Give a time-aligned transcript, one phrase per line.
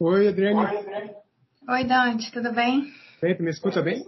[0.00, 0.62] Oi, Adriane.
[1.68, 2.94] Oi, Dante, tudo bem?
[3.20, 4.04] Bem, tu me escuta bem?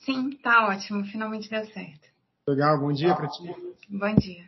[0.00, 2.10] Sim, tá ótimo, finalmente deu certo.
[2.46, 3.42] Legal, bom dia para ti.
[3.88, 4.44] Bom dia.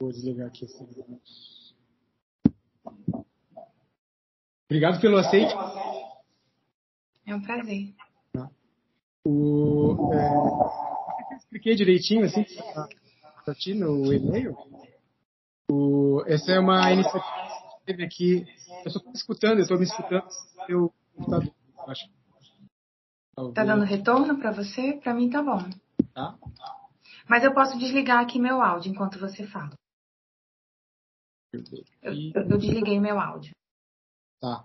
[0.00, 0.88] Vou desligar aqui assim.
[4.68, 5.54] Obrigado pelo aceite.
[7.24, 7.94] É um prazer.
[8.32, 8.50] Tá.
[9.24, 12.44] O, é, eu expliquei direitinho assim
[13.44, 14.56] para ti no e-mail.
[15.70, 17.51] O, essa é uma iniciativa
[17.84, 18.46] teve aqui.
[18.84, 20.26] Eu estou escutando, eu estou me escutando
[20.66, 21.54] pelo computador,
[21.88, 22.10] acho.
[23.34, 23.54] Talvez.
[23.54, 24.94] Tá dando retorno para você?
[25.02, 25.58] Para mim tá bom.
[26.12, 26.38] Tá.
[27.28, 29.72] Mas eu posso desligar aqui meu áudio enquanto você fala.
[31.52, 31.62] Eu,
[32.34, 33.54] eu desliguei meu áudio.
[34.40, 34.64] Tá.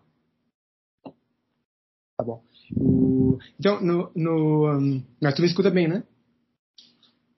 [2.17, 2.44] Tá bom.
[2.75, 6.03] O, então, no, no, um, mas tu me escuta bem, né?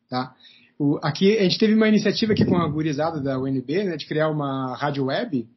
[0.08, 0.36] Tá.
[0.78, 4.08] O, aqui, a gente teve uma iniciativa aqui com a gurizada da UNB, né, de
[4.08, 5.48] criar uma rádio web.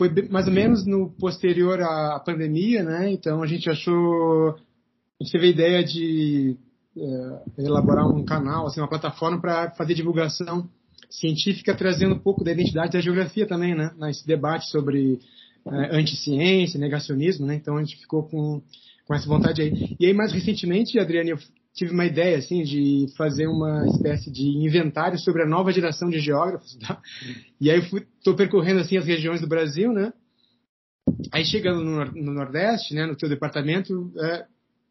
[0.00, 3.12] Foi mais ou menos no posterior à pandemia, né?
[3.12, 6.56] Então a gente achou, a gente teve a ideia de
[6.96, 10.66] é, elaborar um canal, assim, uma plataforma para fazer divulgação
[11.10, 13.90] científica, trazendo um pouco da identidade da geografia também, né?
[13.98, 15.18] Nesse debate sobre
[15.66, 17.56] é, anticiência, negacionismo, né?
[17.56, 18.62] Então a gente ficou com,
[19.06, 19.96] com essa vontade aí.
[20.00, 21.38] E aí, mais recentemente, Adriane, eu
[21.74, 26.18] tive uma ideia, assim, de fazer uma espécie de inventário sobre a nova geração de
[26.18, 27.00] geógrafos, tá?
[27.60, 30.12] E aí eu estou percorrendo, assim, as regiões do Brasil, né?
[31.32, 34.46] Aí chegando no, no Nordeste, né, no teu departamento, é,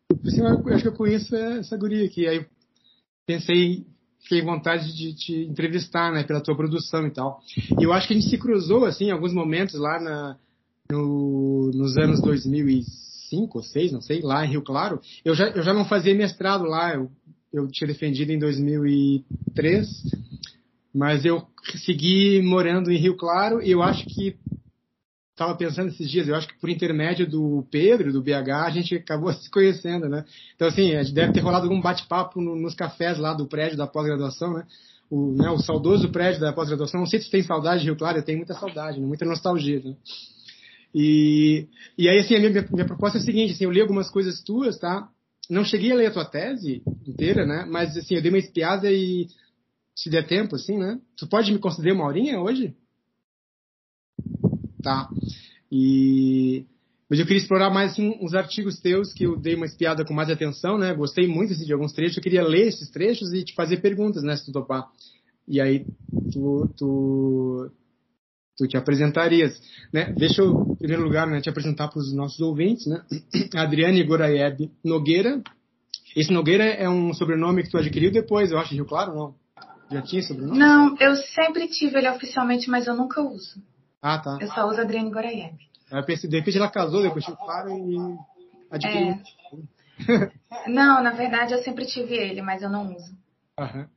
[0.09, 2.27] eu, eu acho que eu conheço essa guria aqui.
[2.27, 2.45] Aí
[3.25, 3.85] pensei,
[4.23, 7.41] fiquei vontade de te entrevistar, né, pela tua produção e tal.
[7.79, 10.37] E eu acho que a gente se cruzou, assim, em alguns momentos lá na,
[10.91, 12.19] no, nos anos
[13.29, 14.99] 2005 ou 2006, não sei, lá em Rio Claro.
[15.23, 17.09] Eu já, eu já não fazia mestrado lá, eu,
[17.53, 19.87] eu tinha defendido em 2003,
[20.93, 21.43] mas eu
[21.85, 24.35] segui morando em Rio Claro e eu acho que
[25.31, 28.95] estava pensando esses dias, eu acho que por intermédio do Pedro, do BH, a gente
[28.95, 30.25] acabou se conhecendo, né?
[30.55, 34.53] Então, assim, deve ter rolado algum bate-papo no, nos cafés lá do prédio da pós-graduação,
[34.53, 34.65] né?
[35.09, 36.99] O, né, o saudoso prédio da pós-graduação.
[36.99, 39.07] Não sei se tem saudade de Rio Claro, eu tenho muita saudade, né?
[39.07, 39.95] muita nostalgia, né?
[40.93, 41.67] E,
[41.97, 44.41] e aí, assim, a minha, minha proposta é a seguinte, assim, eu li algumas coisas
[44.41, 45.09] tuas, tá?
[45.49, 47.65] Não cheguei a ler a tua tese inteira, né?
[47.69, 49.27] Mas, assim, eu dei uma espiada e,
[49.95, 50.99] se der tempo, assim, né?
[51.17, 52.75] Tu pode me conceder uma horinha hoje?
[54.81, 55.09] Tá.
[55.71, 56.65] E...
[57.09, 60.13] Mas eu queria explorar mais, assim, uns artigos teus que eu dei uma espiada com
[60.13, 60.93] mais atenção, né?
[60.93, 62.17] Gostei muito, assim, de alguns trechos.
[62.17, 64.35] Eu queria ler esses trechos e te fazer perguntas, né?
[64.37, 64.87] Se tu topar.
[65.47, 65.85] E aí,
[66.31, 67.71] tu, tu,
[68.59, 69.59] tu te apresentarias.
[69.91, 70.13] Né?
[70.17, 72.85] Deixa eu, em primeiro lugar, né, te apresentar para os nossos ouvintes.
[72.85, 73.01] Né?
[73.55, 75.41] Adriane Goraieb Nogueira.
[76.15, 79.35] Esse Nogueira é um sobrenome que tu adquiriu depois, eu acho, Rio Claro, não?
[79.89, 80.59] Já tinha sobrenome?
[80.59, 83.61] Não, eu sempre tive ele oficialmente, mas eu nunca uso.
[84.01, 84.37] Ah, tá.
[84.41, 85.55] Eu só uso Adriane Goraieb.
[85.91, 87.97] Eu pensei, de repente ela casou depois Rio Claro e
[88.69, 89.19] adquiriu.
[90.07, 90.31] É.
[90.69, 93.17] não, na verdade eu sempre tive ele, mas eu não uso.
[93.57, 93.87] Aham.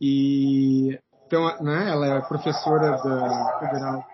[0.00, 0.98] E
[1.30, 4.04] então, né, ela é professora da Federal.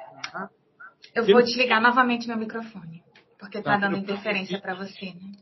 [1.15, 3.03] Eu vou desligar novamente meu microfone,
[3.39, 5.33] porque está tá dando interferência para você, né?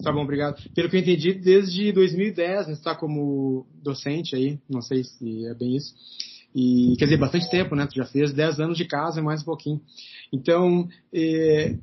[0.00, 0.62] Tá bom, obrigado.
[0.72, 5.54] Pelo que eu entendi, desde 2010 você está como docente aí, não sei se é
[5.54, 5.92] bem isso.
[6.54, 7.88] E quer dizer, bastante tempo, né?
[7.88, 9.80] Tu já fez 10 anos de casa, mais um pouquinho.
[10.32, 11.74] Então, é,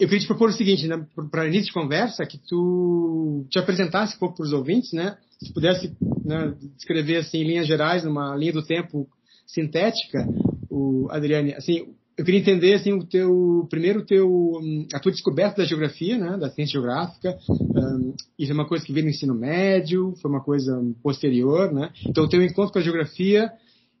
[0.00, 4.16] eu queria te propor o seguinte, né, para início de conversa, que tu te apresentasse
[4.16, 5.16] um pouco para os ouvintes, né?
[5.44, 5.94] Se pudesse
[6.24, 9.08] né, descrever assim, em linhas gerais, numa linha do tempo
[9.46, 10.26] sintética,
[10.70, 14.60] o Adriane, assim, eu queria entender assim o teu primeiro teu
[14.92, 17.36] a tua descoberta da geografia, né, da ciência geográfica.
[17.50, 21.90] Um, isso é uma coisa que veio no ensino médio, foi uma coisa posterior, né?
[22.06, 23.50] Então o teu encontro com a geografia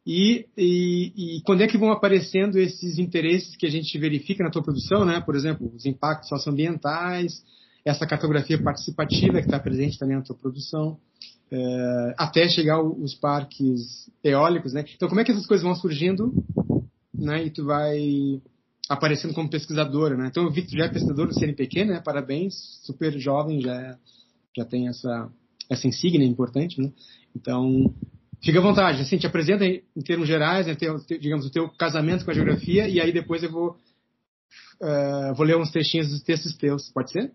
[0.06, 4.50] e, e, e, quando é que vão aparecendo esses interesses que a gente verifica na
[4.50, 5.20] tua produção, né?
[5.20, 7.42] Por exemplo, os impactos socioambientais,
[7.84, 10.98] essa cartografia participativa que está presente também na tua produção,
[11.50, 14.84] é, até chegar os parques eólicos, né?
[14.94, 16.32] Então, como é que essas coisas vão surgindo,
[17.12, 17.44] né?
[17.44, 18.40] E tu vai
[18.88, 20.28] aparecendo como pesquisadora, né?
[20.28, 22.00] Então, que tu já é pesquisador do CNPq, né?
[22.00, 23.98] Parabéns, super jovem, já
[24.56, 25.28] já tem essa
[25.70, 26.92] essa insígnia importante, né?
[27.34, 27.94] Então,
[28.44, 30.76] Fica à vontade, assim, te apresenta em, termos gerais, né,
[31.18, 33.78] digamos, o teu casamento com a geografia, e aí depois eu vou,
[34.82, 37.32] uh, vou ler uns textinhos dos textos teus, pode ser?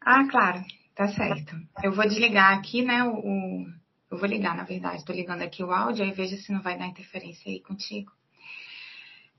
[0.00, 0.62] Ah, claro,
[0.96, 1.54] tá certo.
[1.84, 3.66] Eu vou desligar aqui, né, o,
[4.10, 6.78] eu vou ligar, na verdade, estou ligando aqui o áudio, aí veja se não vai
[6.78, 8.10] dar interferência aí contigo.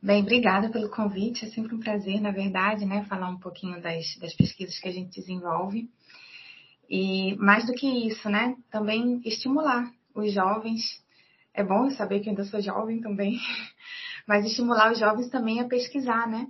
[0.02, 4.16] Bem, obrigada pelo convite, é sempre um prazer, na verdade, né, falar um pouquinho das,
[4.18, 5.90] das pesquisas que a gente desenvolve.
[6.88, 10.82] E mais do que isso, né, também estimular os jovens.
[11.54, 13.40] É bom saber que ainda sou jovem também,
[14.28, 16.48] mas estimular os jovens também a pesquisar, né?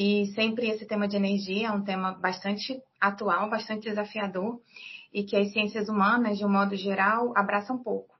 [0.00, 4.60] E sempre esse tema de energia é um tema bastante atual, bastante desafiador
[5.12, 8.14] e que as ciências humanas, de um modo geral, abraçam pouco.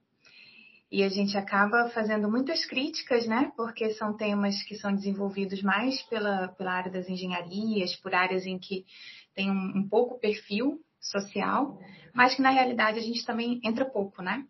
[0.91, 3.53] E a gente acaba fazendo muitas críticas, né?
[3.57, 8.59] Porque são temas que são desenvolvidos mais pela, pela área das engenharias, por áreas em
[8.59, 8.85] que
[9.33, 11.79] tem um, um pouco perfil social,
[12.13, 14.45] mas que na realidade a gente também entra pouco, né?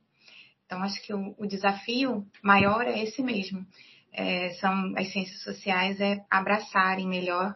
[0.64, 3.66] Então, acho que o, o desafio maior é esse mesmo.
[4.20, 7.54] É, são as ciências sociais é abraçarem melhor,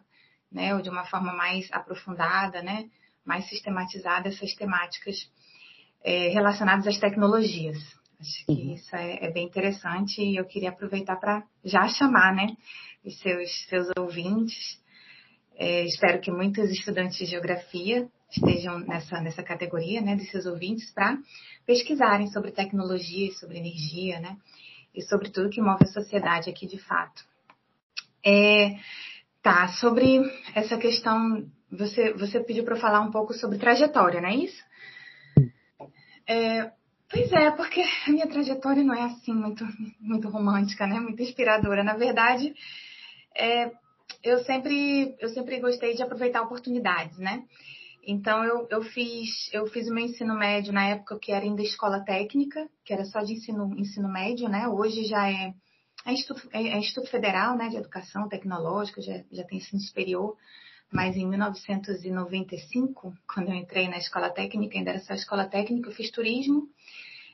[0.50, 2.88] né, ou de uma forma mais aprofundada, né,
[3.25, 5.29] mais sistematizada essas temáticas
[6.05, 7.79] é, relacionadas às tecnologias.
[8.20, 8.75] Acho que uhum.
[8.75, 12.56] isso é, é, bem interessante e eu queria aproveitar para já chamar, né,
[13.05, 14.81] os seus, seus ouvintes.
[15.56, 20.93] É, espero que muitos estudantes de geografia estejam nessa, nessa categoria, né, de seus ouvintes,
[20.93, 21.19] para
[21.67, 24.37] pesquisarem sobre tecnologia e sobre energia, né,
[24.94, 27.25] e sobre tudo que move a sociedade aqui de fato.
[28.25, 28.77] É,
[29.43, 30.21] tá, sobre
[30.55, 34.62] essa questão, você, você pediu para falar um pouco sobre trajetória, não é isso?
[36.27, 36.71] É,
[37.11, 39.67] pois é, porque a minha trajetória não é assim muito,
[40.00, 41.83] muito romântica, né, muito inspiradora.
[41.83, 42.55] Na verdade,
[43.37, 43.73] é,
[44.23, 47.43] eu sempre, eu sempre gostei de aproveitar oportunidades, né?
[48.05, 51.63] Então eu, eu fiz eu fiz o meu ensino médio na época que era ainda
[51.63, 54.67] escola técnica, que era só de ensino, ensino médio, né?
[54.67, 55.55] Hoje já é,
[56.05, 60.37] é, Instituto, é, é Instituto Federal né, de Educação Tecnológica, já, já tem ensino superior,
[60.93, 65.95] mas em 1995, quando eu entrei na escola técnica, ainda era só escola técnica, eu
[65.95, 66.69] fiz turismo.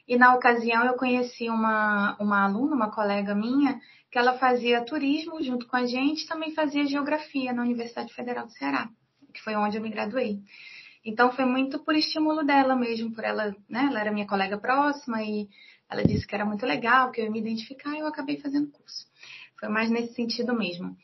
[0.07, 3.81] E na ocasião eu conheci uma, uma aluna, uma colega minha,
[4.11, 8.53] que ela fazia turismo junto com a gente, também fazia geografia na Universidade Federal do
[8.53, 8.91] Ceará
[9.33, 10.41] que foi onde eu me graduei.
[11.05, 13.87] Então foi muito por estímulo dela mesmo, por ela, né?
[13.91, 15.49] Ela era minha colega próxima e
[15.91, 18.71] ela disse que era muito legal, que eu ia me identificar e eu acabei fazendo
[18.71, 19.07] curso.
[19.59, 20.97] Foi mais nesse sentido mesmo.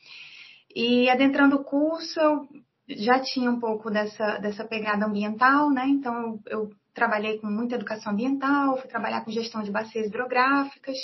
[0.75, 2.49] E adentrando o curso, eu
[2.89, 5.87] já tinha um pouco dessa, dessa pegada ambiental, né?
[5.89, 10.97] Então eu, eu trabalhei com muita educação ambiental, fui trabalhar com gestão de bacias hidrográficas,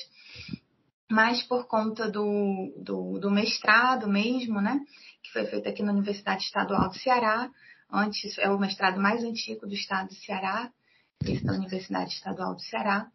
[1.10, 4.80] mas por conta do, do, do mestrado mesmo, né?
[5.32, 7.50] Foi feito aqui na Universidade Estadual do Ceará.
[7.92, 10.70] Antes é o mestrado mais antigo do estado do Ceará,
[11.24, 13.08] esse da Universidade Estadual do Ceará.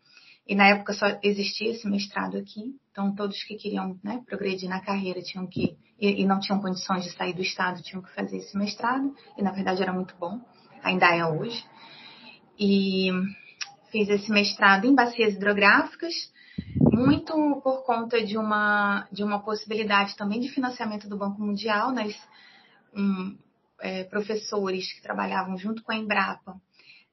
[0.47, 4.79] E na época só existia esse mestrado aqui, então todos que queriam né, progredir na
[4.79, 8.37] carreira tinham que, e, e, não tinham condições de sair do estado, tinham que fazer
[8.37, 10.39] esse mestrado, e na verdade era muito bom,
[10.83, 11.65] ainda é hoje.
[12.59, 13.09] E
[13.91, 16.13] fiz esse mestrado em bacias hidrográficas,
[16.95, 22.15] muito por conta de uma, de uma possibilidade também de financiamento do Banco Mundial, nós,
[22.93, 23.37] um,
[23.81, 26.55] é, professores que trabalhavam junto com a Embrapa,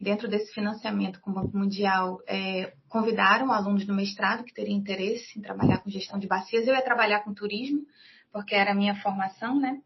[0.01, 5.39] dentro desse financiamento com o Banco Mundial, é, convidaram alunos do mestrado que teriam interesse
[5.39, 6.67] em trabalhar com gestão de bacias.
[6.67, 7.87] Eu ia trabalhar com turismo,
[8.33, 9.81] porque era a minha formação, né?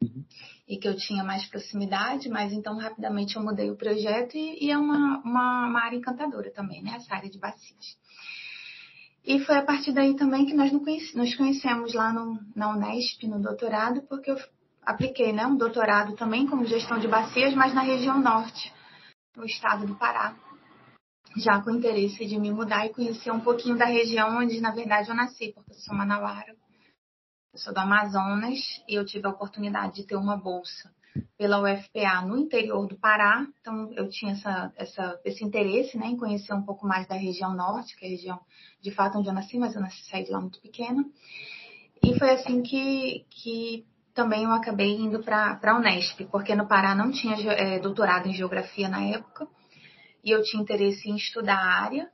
[0.00, 0.24] Uhum.
[0.66, 4.70] E que eu tinha mais proximidade, mas então rapidamente eu mudei o projeto e, e
[4.70, 6.92] é uma, uma, uma, área encantadora também, né?
[6.96, 7.98] Essa área de bacias.
[9.24, 13.40] E foi a partir daí também que nós nos conhecemos lá no, na Unesp, no
[13.40, 14.36] doutorado, porque eu
[14.82, 18.72] apliquei né, um doutorado também como gestão de bacias, mas na região norte,
[19.36, 20.34] no estado do Pará.
[21.36, 25.10] Já com interesse de me mudar e conhecer um pouquinho da região onde, na verdade,
[25.10, 26.56] eu nasci, porque eu sou manauara.
[27.52, 30.90] Eu sou do Amazonas e eu tive a oportunidade de ter uma bolsa
[31.36, 33.46] pela UFPA no interior do Pará.
[33.60, 37.54] Então, eu tinha essa, essa, esse interesse né, em conhecer um pouco mais da região
[37.54, 38.40] norte, que é a região
[38.80, 41.04] de fato onde eu nasci, mas eu nasci saí de lá muito pequena.
[42.02, 46.94] E foi assim que, que também eu acabei indo para a Unesp, porque no Pará
[46.94, 49.48] não tinha é, doutorado em geografia na época,
[50.24, 52.10] e eu tinha interesse em estudar a área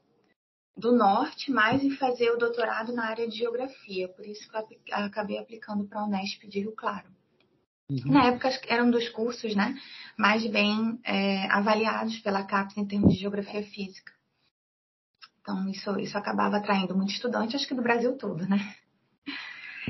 [0.77, 4.09] do norte, mais em fazer o doutorado na área de geografia.
[4.09, 7.09] Por isso que eu acabei aplicando para a Unesp de Rio Claro.
[7.91, 8.13] Uhum.
[8.13, 9.79] Na época era um dos cursos né,
[10.17, 14.13] mais bem é, avaliados pela CAPES em termos de geografia física.
[15.41, 18.75] Então, isso, isso acabava atraindo muito estudante, acho que do Brasil todo, né?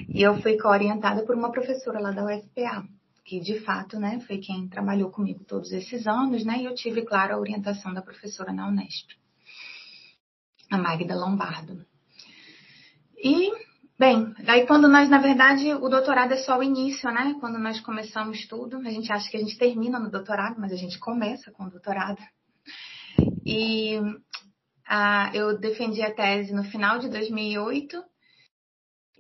[0.09, 2.85] E eu fui co-orientada por uma professora lá da UFPA,
[3.25, 6.59] que de fato né, foi quem trabalhou comigo todos esses anos, né?
[6.59, 9.11] E eu tive, claro, a orientação da professora na Unesp,
[10.71, 11.87] a Magda Lombardo.
[13.17, 13.53] E
[13.97, 17.37] Bem, daí quando nós, na verdade, o doutorado é só o início, né?
[17.39, 20.77] Quando nós começamos tudo, a gente acha que a gente termina no doutorado, mas a
[20.77, 22.21] gente começa com o doutorado.
[23.47, 24.01] E
[24.85, 28.03] ah, eu defendi a tese no final de 2008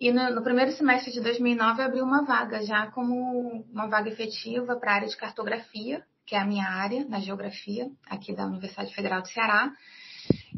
[0.00, 4.10] e no, no, primeiro semestre de 2009 eu abri uma vaga já como uma vaga
[4.10, 8.44] efetiva para a área de cartografia, que é a minha área na geografia aqui da
[8.44, 9.72] Universidade Federal do Ceará.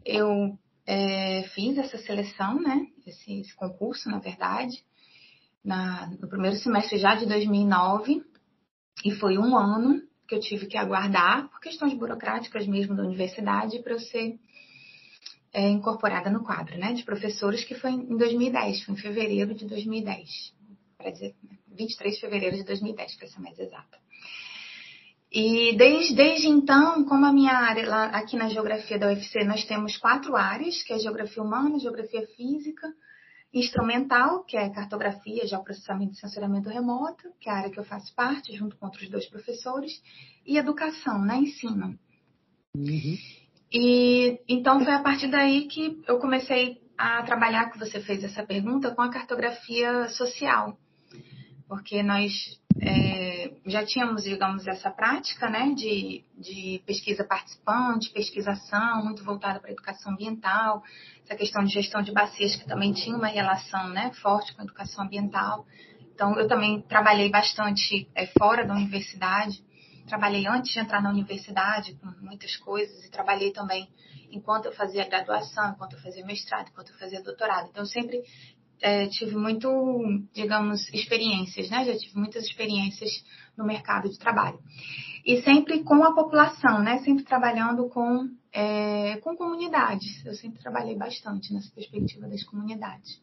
[0.07, 2.87] Eu é, fiz essa seleção, né?
[3.07, 4.83] Esse, esse concurso, na verdade,
[5.65, 8.23] na, no primeiro semestre já de 2009,
[9.05, 13.81] e foi um ano que eu tive que aguardar, por questões burocráticas mesmo da universidade,
[13.81, 14.39] para eu ser
[15.53, 16.93] é, incorporada no quadro, né?
[16.93, 20.55] De professores, que foi em 2010, foi em fevereiro de 2010,
[20.97, 21.35] para dizer,
[21.69, 24.06] 23 de fevereiro de 2010, para ser mais exata.
[25.31, 29.65] E desde, desde então, como a minha área, lá, aqui na geografia da UFC, nós
[29.65, 32.87] temos quatro áreas, que é geografia humana, geografia física,
[33.53, 38.15] instrumental, que é cartografia, geoprocessamento e sensoramento remoto, que é a área que eu faço
[38.15, 40.01] parte, junto com outros dois professores,
[40.47, 41.99] e educação, né, ensino.
[42.77, 43.19] Uhum.
[43.73, 48.45] E então foi a partir daí que eu comecei a trabalhar, que você fez essa
[48.45, 50.79] pergunta, com a cartografia social
[51.69, 52.33] porque nós
[52.81, 59.71] é, já tínhamos, digamos, essa prática né, de, de pesquisa participante, pesquisação, muito voltada para
[59.71, 60.83] a educação ambiental,
[61.25, 64.65] essa questão de gestão de bacias, que também tinha uma relação né, forte com a
[64.65, 65.67] educação ambiental.
[66.15, 69.63] Então, eu também trabalhei bastante é, fora da universidade,
[70.07, 73.89] trabalhei antes de entrar na universidade com muitas coisas, e trabalhei também
[74.31, 77.69] enquanto eu fazia graduação, enquanto eu fazia mestrado, enquanto eu fazia doutorado.
[77.71, 78.23] Então, eu sempre
[78.81, 79.69] é, tive muito,
[80.33, 81.85] digamos, experiências, né?
[81.85, 83.11] Já tive muitas experiências
[83.57, 84.59] no mercado de trabalho.
[85.25, 86.99] E sempre com a população, né?
[86.99, 90.25] Sempre trabalhando com, é, com comunidades.
[90.25, 93.21] Eu sempre trabalhei bastante nessa perspectiva das comunidades.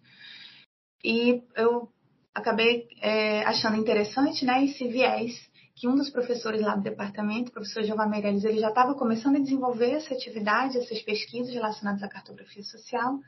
[1.04, 1.90] E eu
[2.34, 4.66] acabei é, achando interessante, né?
[4.66, 5.34] Esse viés
[5.76, 9.38] que um dos professores lá do departamento, o professor Giovanni Meirelles, ele já estava começando
[9.38, 13.20] a desenvolver essa atividade, essas pesquisas relacionadas à cartografia social,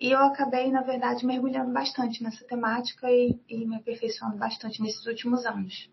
[0.00, 5.06] e eu acabei, na verdade, mergulhando bastante nessa temática e, e me aperfeiçoando bastante nesses
[5.06, 5.88] últimos anos.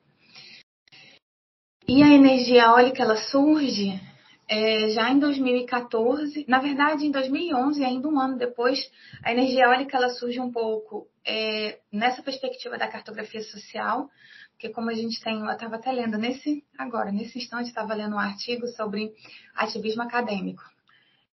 [1.88, 4.00] E a energia eólica, ela surge
[4.48, 8.80] é, já em 2014, na verdade, em 2011, ainda um ano depois,
[9.24, 14.10] a energia eólica ela surge um pouco é, nessa perspectiva da cartografia social,
[14.52, 18.16] porque como a gente tem, eu estava até lendo nesse agora, nesse instante, estava lendo
[18.16, 19.14] um artigo sobre
[19.56, 20.64] ativismo acadêmico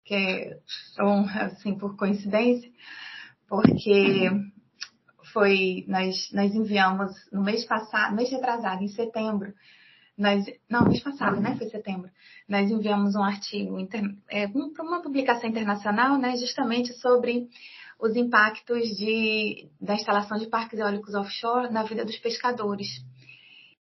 [0.08, 0.58] que é
[1.44, 2.72] assim, por coincidência,
[3.48, 4.30] porque
[5.34, 9.54] foi, nós, nós enviamos no mês passado, mês retrasado, em setembro,
[10.18, 12.10] nós, não, mês passado, né, foi setembro,
[12.48, 13.78] nós enviamos um artigo
[14.30, 17.48] é, para uma publicação internacional, né, justamente sobre
[18.00, 22.88] os impactos de, da instalação de parques eólicos offshore na vida dos pescadores.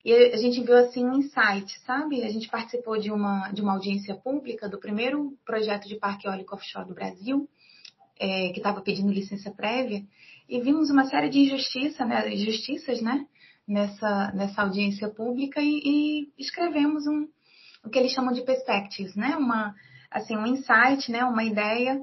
[0.04, 2.23] E a gente viu assim um insight, sabe?
[2.25, 6.54] A gente participou de uma, de uma audiência pública do primeiro projeto de parque eólico
[6.54, 7.49] offshore do Brasil,
[8.19, 10.02] é, que estava pedindo licença prévia,
[10.49, 13.26] e vimos uma série de injustiça, né, injustiças né,
[13.69, 17.28] nessa, nessa audiência pública e, e escrevemos um,
[17.85, 19.37] o que eles chamam de perspectives, né?
[19.37, 19.75] Uma,
[20.11, 22.00] assim, um insight, né, uma ideia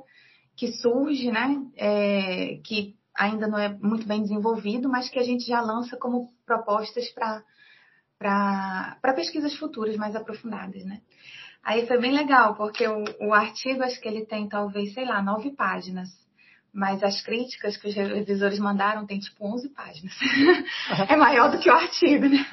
[0.56, 5.46] que surge, né, é, que ainda não é muito bem desenvolvido, mas que a gente
[5.46, 7.44] já lança como propostas para
[8.18, 11.02] para pesquisas futuras mais aprofundadas, né?
[11.64, 15.22] Aí foi bem legal, porque o, o artigo, acho que ele tem talvez, sei lá,
[15.22, 16.10] nove páginas.
[16.74, 20.14] Mas as críticas que os revisores mandaram tem tipo 11 páginas.
[21.10, 22.46] é maior do que o artigo, né?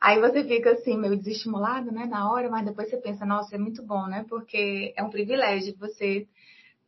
[0.00, 3.58] Aí você fica assim, meio desestimulado, né, na hora, mas depois você pensa, nossa, é
[3.58, 4.24] muito bom, né?
[4.28, 6.28] Porque é um privilégio você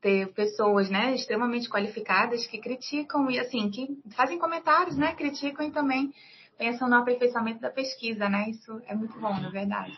[0.00, 5.73] ter pessoas, né, extremamente qualificadas que criticam e assim, que fazem comentários, né, criticam e
[5.73, 6.12] também
[6.58, 8.50] pensam no aperfeiçoamento da pesquisa, né?
[8.50, 9.96] Isso é muito bom, na verdade.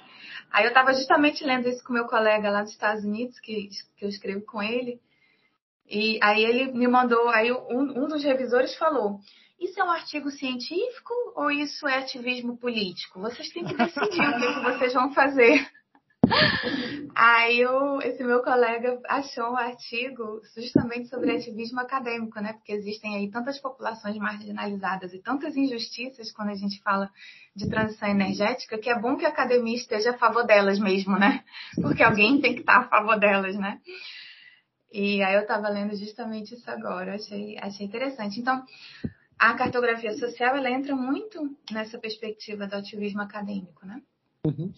[0.53, 4.05] Aí eu estava justamente lendo isso com meu colega lá dos Estados Unidos, que, que
[4.05, 5.01] eu escrevo com ele,
[5.89, 9.19] e aí ele me mandou, aí um, um dos revisores falou,
[9.59, 13.21] isso é um artigo científico ou isso é ativismo político?
[13.21, 15.69] Vocês têm que decidir o que, que vocês vão fazer.
[17.15, 22.53] Aí eu, esse meu colega achou um artigo justamente sobre ativismo acadêmico, né?
[22.55, 27.11] Porque existem aí tantas populações marginalizadas e tantas injustiças quando a gente fala
[27.55, 31.45] de transição energética, que é bom que a academia esteja a favor delas mesmo, né?
[31.83, 33.81] Porque alguém tem que estar a favor delas, né?
[34.93, 38.41] E aí eu estava lendo justamente isso agora, achei, achei interessante.
[38.41, 38.65] Então,
[39.39, 44.03] a cartografia social, ela entra muito nessa perspectiva do ativismo acadêmico, né?
[44.47, 44.73] Uhum.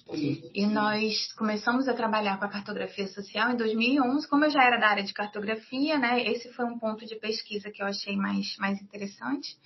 [0.53, 4.29] E nós começamos a trabalhar com a cartografia social em 2011.
[4.29, 7.71] Como eu já era da área de cartografia, né, esse foi um ponto de pesquisa
[7.71, 9.57] que eu achei mais, mais interessante.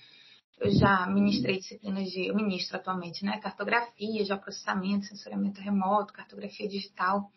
[0.59, 7.31] Eu já ministrei disciplinas de, eu ministro atualmente, né, cartografia, geoprocessamento, sensoramento remoto, cartografia digital.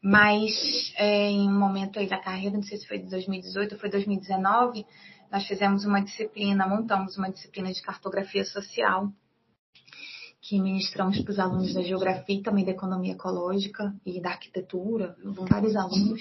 [0.00, 3.80] Mas é, em um momento aí da carreira, não sei se foi de 2018 ou
[3.80, 4.86] foi 2019,
[5.32, 9.10] nós fizemos uma disciplina, montamos uma disciplina de cartografia social
[10.44, 15.16] que ministramos para os alunos da geografia e também da economia ecológica e da arquitetura,
[15.48, 16.20] vários alunos.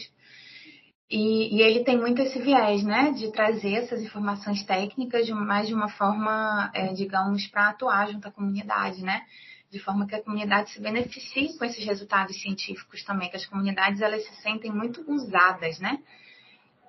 [1.11, 5.67] E, e, ele tem muito esse viés, né, de trazer essas informações técnicas de, mais
[5.67, 9.23] de uma forma, é, digamos, para atuar junto à comunidade, né?
[9.69, 14.01] De forma que a comunidade se beneficie com esses resultados científicos também, que as comunidades
[14.01, 15.99] elas se sentem muito usadas, né?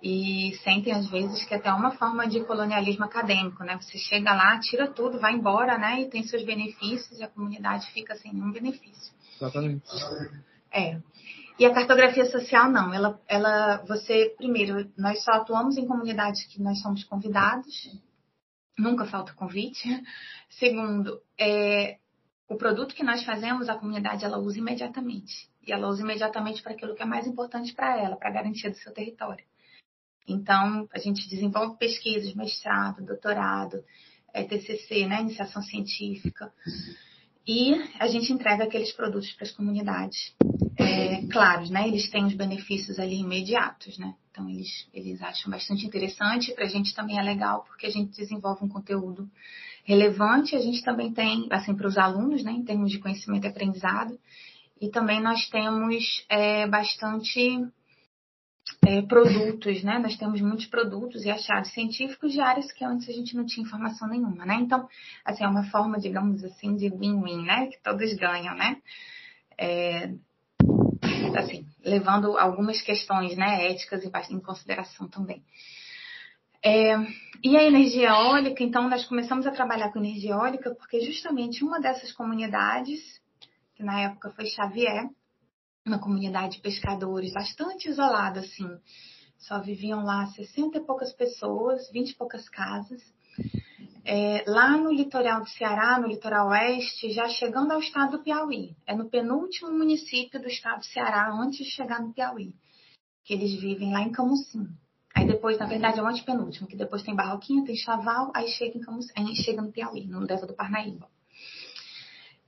[0.06, 3.78] E sentem às vezes que é até uma forma de colonialismo acadêmico, né?
[3.80, 6.02] Você chega lá, tira tudo, vai embora, né?
[6.02, 9.14] E tem seus benefícios e a comunidade fica sem nenhum benefício.
[9.34, 9.82] Exatamente.
[10.70, 11.00] É.
[11.58, 16.60] E a cartografia social não, ela, ela, você primeiro, nós só atuamos em comunidades que
[16.60, 17.98] nós somos convidados,
[18.78, 19.88] nunca falta convite.
[20.50, 21.96] Segundo, é,
[22.46, 26.72] o produto que nós fazemos, a comunidade ela usa imediatamente e ela usa imediatamente para
[26.72, 29.42] aquilo que é mais importante para ela, para a garantia do seu território.
[30.26, 33.84] Então, a gente desenvolve pesquisas, mestrado, doutorado,
[34.32, 36.52] é, TCC, né, iniciação científica.
[37.46, 40.34] E a gente entrega aqueles produtos para as comunidades.
[40.78, 41.20] É,
[41.70, 41.86] né?
[41.86, 44.14] Eles têm os benefícios ali imediatos, né?
[44.30, 46.52] Então, eles, eles acham bastante interessante.
[46.54, 49.28] Para a gente também é legal, porque a gente desenvolve um conteúdo
[49.84, 50.56] relevante.
[50.56, 52.50] A gente também tem, assim, para os alunos, né?
[52.50, 54.18] Em termos de conhecimento e aprendizado.
[54.80, 57.60] E também nós temos é, bastante
[58.86, 59.98] é, produtos, né?
[59.98, 63.64] Nós temos muitos produtos e achados científicos de áreas que antes a gente não tinha
[63.64, 64.56] informação nenhuma, né?
[64.60, 64.88] Então,
[65.24, 67.66] assim, é uma forma, digamos assim, de win-win, né?
[67.66, 68.76] Que todos ganham, né?
[69.56, 70.12] É,
[71.38, 75.42] assim, levando algumas questões, né, éticas em consideração também.
[76.62, 76.96] É,
[77.42, 81.78] e a energia eólica, então, nós começamos a trabalhar com energia eólica porque justamente uma
[81.78, 83.00] dessas comunidades,
[83.74, 85.08] que na época foi Xavier,
[85.86, 88.68] uma comunidade de pescadores bastante isolada, assim.
[89.38, 93.02] Só viviam lá 60 e poucas pessoas, 20 e poucas casas.
[94.04, 98.74] É, lá no litoral do Ceará, no litoral oeste, já chegando ao estado do Piauí.
[98.86, 102.54] É no penúltimo município do estado do Ceará, antes de chegar no Piauí.
[103.22, 104.66] Que eles vivem lá em Camusim.
[105.14, 108.76] Aí depois, na verdade, é o antepenúltimo, que depois tem Barroquinha, tem Chaval, aí chega,
[108.76, 111.08] em Camusim, aí chega no Piauí, no Delta do Parnaíba.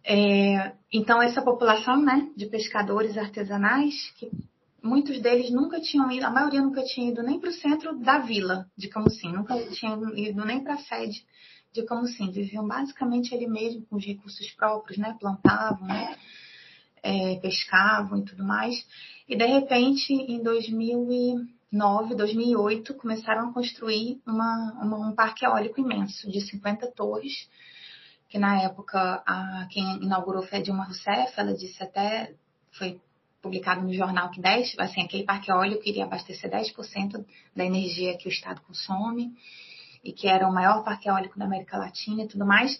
[0.09, 4.31] É, então, essa população né, de pescadores artesanais, que
[4.81, 8.19] muitos deles nunca tinham ido, a maioria nunca tinha ido nem para o centro da
[8.21, 11.27] vila de Camusim, nunca tinham ido nem para a sede
[11.73, 16.17] de Camusim, viviam basicamente ali mesmo com os recursos próprios, né, plantavam, né,
[17.03, 18.87] é, pescavam e tudo mais.
[19.29, 26.31] E de repente, em 2009, 2008, começaram a construir uma, uma, um parque eólico imenso
[26.31, 27.49] de 50 torres
[28.37, 32.35] que na época a, quem inaugurou foi a Dilma Rousseff, ela disse até,
[32.71, 33.01] foi
[33.41, 37.25] publicado no jornal que 10, assim, aquele parque eólico iria abastecer 10%
[37.57, 39.33] da energia que o Estado consome
[40.05, 42.79] e que era o maior parque eólico da América Latina e tudo mais.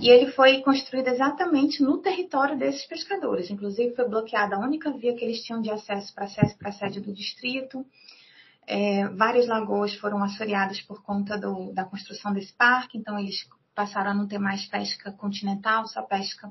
[0.00, 3.50] E ele foi construído exatamente no território desses pescadores.
[3.50, 6.72] Inclusive, foi bloqueada a única via que eles tinham de acesso para acesso para a
[6.72, 7.84] sede do distrito.
[8.64, 13.44] É, várias lagoas foram assoreadas por conta do, da construção desse parque, então eles
[13.76, 16.50] passaram a não ter mais pesca continental, só pesca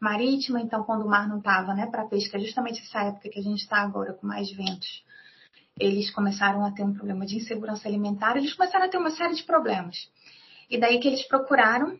[0.00, 0.60] marítima.
[0.60, 3.60] Então, quando o mar não estava né, para pesca, justamente essa época que a gente
[3.60, 5.04] está agora com mais ventos,
[5.78, 9.34] eles começaram a ter um problema de insegurança alimentar, eles começaram a ter uma série
[9.34, 9.96] de problemas.
[10.68, 11.98] E daí que eles procuraram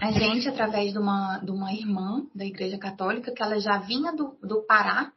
[0.00, 4.12] a gente através de uma, de uma irmã da Igreja Católica, que ela já vinha
[4.12, 5.12] do, do Pará,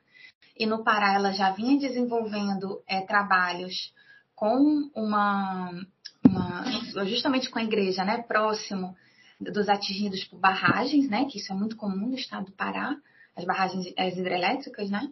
[0.58, 3.94] e no Pará ela já vinha desenvolvendo é, trabalhos
[4.34, 5.72] com uma,
[7.06, 8.96] justamente com a igreja, né, próximo
[9.40, 12.96] dos atingidos por barragens, né, que isso é muito comum no estado do Pará,
[13.36, 15.10] as barragens as hidrelétricas, né,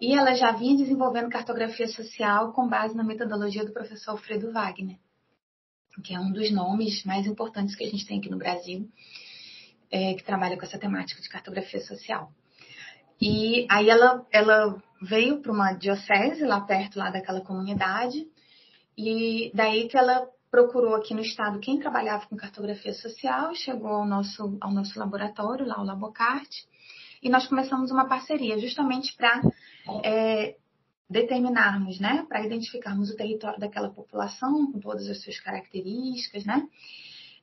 [0.00, 4.98] e ela já vinha desenvolvendo cartografia social com base na metodologia do professor Alfredo Wagner,
[6.02, 8.88] que é um dos nomes mais importantes que a gente tem aqui no Brasil,
[9.90, 12.32] é, que trabalha com essa temática de cartografia social.
[13.20, 18.26] E aí ela, ela veio para uma diocese lá perto lá daquela comunidade,
[18.98, 24.06] e daí que ela procurou aqui no estado quem trabalhava com cartografia social chegou ao
[24.06, 26.68] nosso, ao nosso laboratório, lá o Labocarte,
[27.20, 29.42] e nós começamos uma parceria justamente para
[30.04, 30.54] é,
[31.10, 36.64] determinarmos, né, para identificarmos o território daquela população com todas as suas características, né,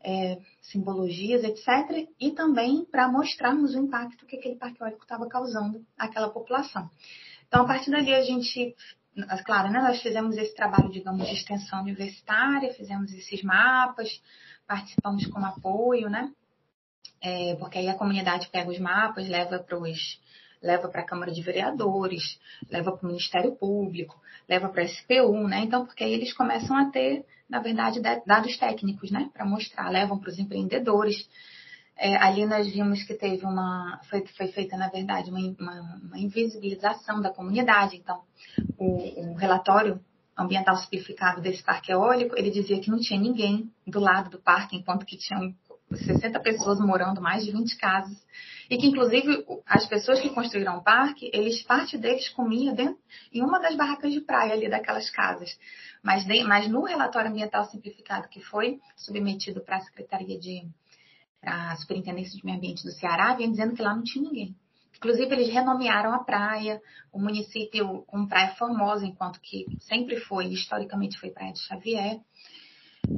[0.06, 5.86] é, simbologias, etc., e também para mostrarmos o impacto que aquele parque eólico estava causando
[5.98, 6.90] àquela população.
[7.46, 8.74] Então, a partir dali, a gente
[9.46, 14.22] claro, né, nós fizemos esse trabalho, digamos, de extensão universitária, fizemos esses mapas,
[14.68, 16.32] participamos com apoio, né?
[17.22, 20.20] É, porque aí a comunidade pega os mapas, leva para os
[20.62, 25.48] leva para a Câmara de Vereadores, leva para o Ministério Público, leva para a SPU,
[25.48, 25.62] né?
[25.62, 29.30] Então, porque aí eles começam a ter, na verdade, dados técnicos, né?
[29.34, 31.28] Para mostrar, levam para os empreendedores,
[31.98, 34.00] é, ali nós vimos que teve uma.
[34.10, 37.96] Foi, foi feita, na verdade, uma, uma, uma invisibilização da comunidade.
[37.96, 38.22] Então,
[38.78, 40.00] o, o, relatório
[40.38, 44.76] ambiental simplificado desse parque eólico, ele dizia que não tinha ninguém do lado do parque,
[44.76, 45.54] enquanto que tinham
[45.96, 48.18] 60 pessoas morando, mais de 20 casas.
[48.70, 52.98] E que, inclusive, as pessoas que construíram o parque, eles, parte deles comia dentro,
[53.32, 55.56] em uma das barracas de praia ali daquelas casas.
[56.02, 60.66] Mas, mas no relatório ambiental simplificado que foi submetido para a Secretaria de
[61.44, 64.56] a Superintendência de Meio Ambiente do Ceará, vem dizendo que lá não tinha ninguém.
[64.96, 66.80] Inclusive, eles renomearam a praia,
[67.12, 72.20] o município com Praia Formosa, enquanto que sempre foi, historicamente foi Praia de Xavier.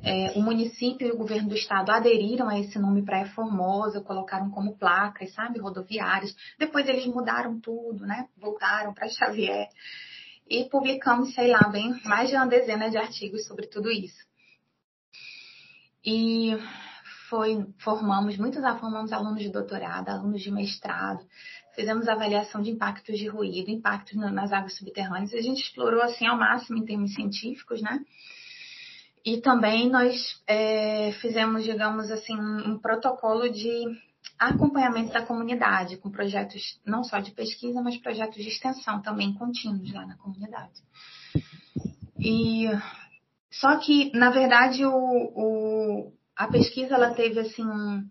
[0.02, 4.50] É, o município e o governo do estado aderiram a esse nome Praia Formosa, colocaram
[4.50, 6.34] como placas, sabe, rodoviárias.
[6.58, 8.30] Depois eles mudaram tudo, né?
[8.38, 9.68] Voltaram para Xavier.
[10.50, 14.26] E publicamos, sei lá, bem, mais de uma dezena de artigos sobre tudo isso.
[16.06, 16.58] E
[17.34, 21.26] foi, formamos, muitos formamos alunos de doutorado, alunos de mestrado,
[21.74, 25.34] fizemos avaliação de impactos de ruído, impactos nas águas subterrâneas.
[25.34, 28.02] A gente explorou assim ao máximo em termos científicos, né?
[29.26, 33.84] E também nós é, fizemos, digamos assim, um protocolo de
[34.38, 39.92] acompanhamento da comunidade, com projetos não só de pesquisa, mas projetos de extensão também contínuos
[39.92, 40.84] lá na comunidade.
[42.20, 42.68] E
[43.50, 48.10] só que, na verdade, o, o a pesquisa ela teve assim um,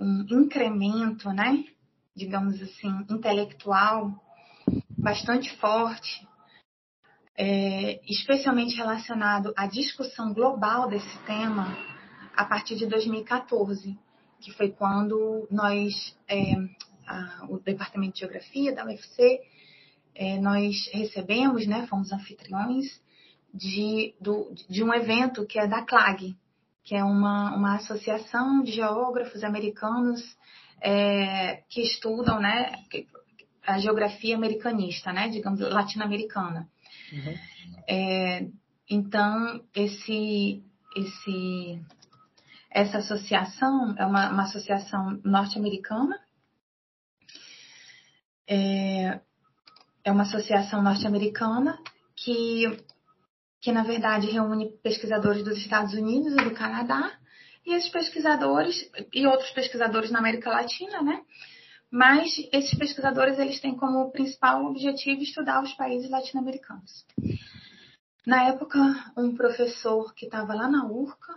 [0.00, 1.64] um incremento, né?
[2.14, 4.14] digamos assim, intelectual
[4.96, 6.26] bastante forte,
[7.36, 11.76] é, especialmente relacionado à discussão global desse tema
[12.36, 13.98] a partir de 2014,
[14.40, 16.54] que foi quando nós, é,
[17.06, 19.40] a, o Departamento de Geografia da UFC,
[20.14, 23.02] é, nós recebemos, né, fomos anfitriões
[23.52, 26.36] de, do, de um evento que é da CLAG,
[26.84, 30.20] que é uma, uma associação de geógrafos americanos
[30.80, 32.72] é, que estudam né,
[33.66, 36.68] a geografia americanista, né, digamos, latino-americana.
[37.10, 37.34] Uhum.
[37.88, 38.46] É,
[38.88, 40.62] então, esse,
[40.94, 41.80] esse,
[42.70, 46.20] essa associação é uma, uma associação norte-americana,
[48.46, 49.20] é,
[50.04, 51.78] é uma associação norte-americana
[52.14, 52.78] que,
[53.64, 57.10] que, na verdade, reúne pesquisadores dos Estados Unidos e do Canadá
[57.64, 61.22] e esses pesquisadores e outros pesquisadores na América Latina, né?
[61.90, 67.06] Mas esses pesquisadores eles têm como principal objetivo estudar os países latino-americanos.
[68.26, 68.78] Na época,
[69.16, 71.32] um professor que estava lá na URCA,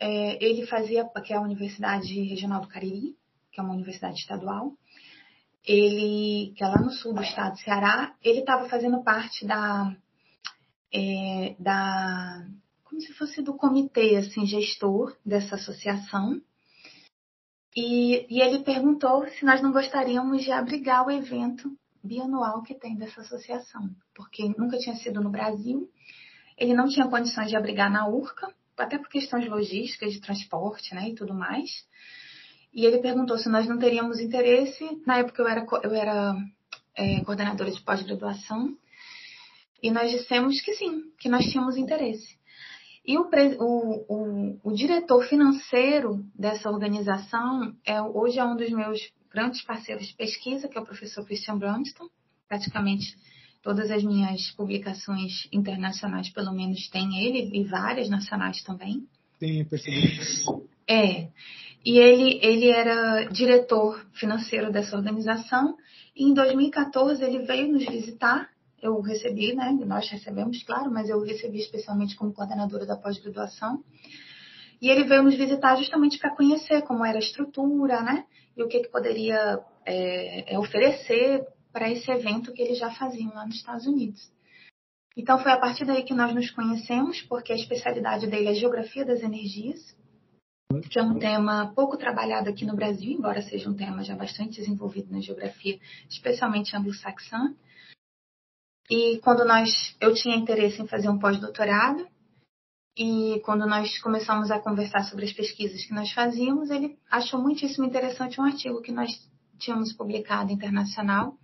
[0.00, 3.16] é, ele fazia, que é a Universidade Regional do Cariri,
[3.52, 4.72] que é uma universidade estadual,
[5.64, 9.94] ele, que é lá no sul do estado do Ceará, ele estava fazendo parte da,
[10.96, 12.46] é, da
[12.84, 16.40] como se fosse do comitê assim gestor dessa associação.
[17.76, 22.96] E, e ele perguntou se nós não gostaríamos de abrigar o evento bianual que tem
[22.96, 25.90] dessa associação, porque nunca tinha sido no Brasil,
[26.56, 31.10] ele não tinha condições de abrigar na URCA, até por questões logísticas, de transporte né,
[31.10, 31.84] e tudo mais.
[32.72, 35.02] E ele perguntou se nós não teríamos interesse.
[35.06, 36.36] Na época eu era, eu era
[36.94, 38.74] é, coordenadora de pós-graduação,
[39.86, 42.36] e nós dissemos que sim, que nós tínhamos interesse.
[43.06, 43.22] E o,
[43.60, 48.98] o, o, o, diretor financeiro dessa organização é, hoje é um dos meus
[49.32, 52.08] grandes parceiros de pesquisa, que é o professor Christian Bronston.
[52.48, 53.16] Praticamente
[53.62, 59.06] todas as minhas publicações internacionais, pelo menos, tem ele, e várias nacionais também.
[59.38, 60.66] Tem percebido.
[60.88, 61.28] É.
[61.84, 65.76] E ele, ele era diretor financeiro dessa organização.
[66.16, 68.50] E em 2014 ele veio nos visitar
[68.82, 69.72] eu recebi, né?
[69.86, 73.82] Nós recebemos, claro, mas eu recebi especialmente como coordenadora da pós-graduação.
[74.80, 78.24] E ele veio nos visitar justamente para conhecer como era a estrutura, né?
[78.56, 83.34] E o que, que poderia é, é oferecer para esse evento que eles já faziam
[83.34, 84.30] lá nos Estados Unidos.
[85.16, 89.04] Então foi a partir daí que nós nos conhecemos, porque a especialidade dele é Geografia
[89.04, 89.96] das Energias,
[90.90, 94.60] que é um tema pouco trabalhado aqui no Brasil, embora seja um tema já bastante
[94.60, 97.54] desenvolvido na geografia, especialmente anglo-saxã.
[98.90, 102.06] E quando nós, eu tinha interesse em fazer um pós-doutorado,
[102.96, 107.84] e quando nós começamos a conversar sobre as pesquisas que nós fazíamos, ele achou muitíssimo
[107.84, 109.10] interessante um artigo que nós
[109.58, 111.34] tínhamos publicado internacional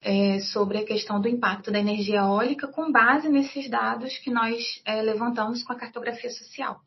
[0.00, 4.80] é, sobre a questão do impacto da energia eólica com base nesses dados que nós
[4.84, 6.80] é, levantamos com a cartografia social.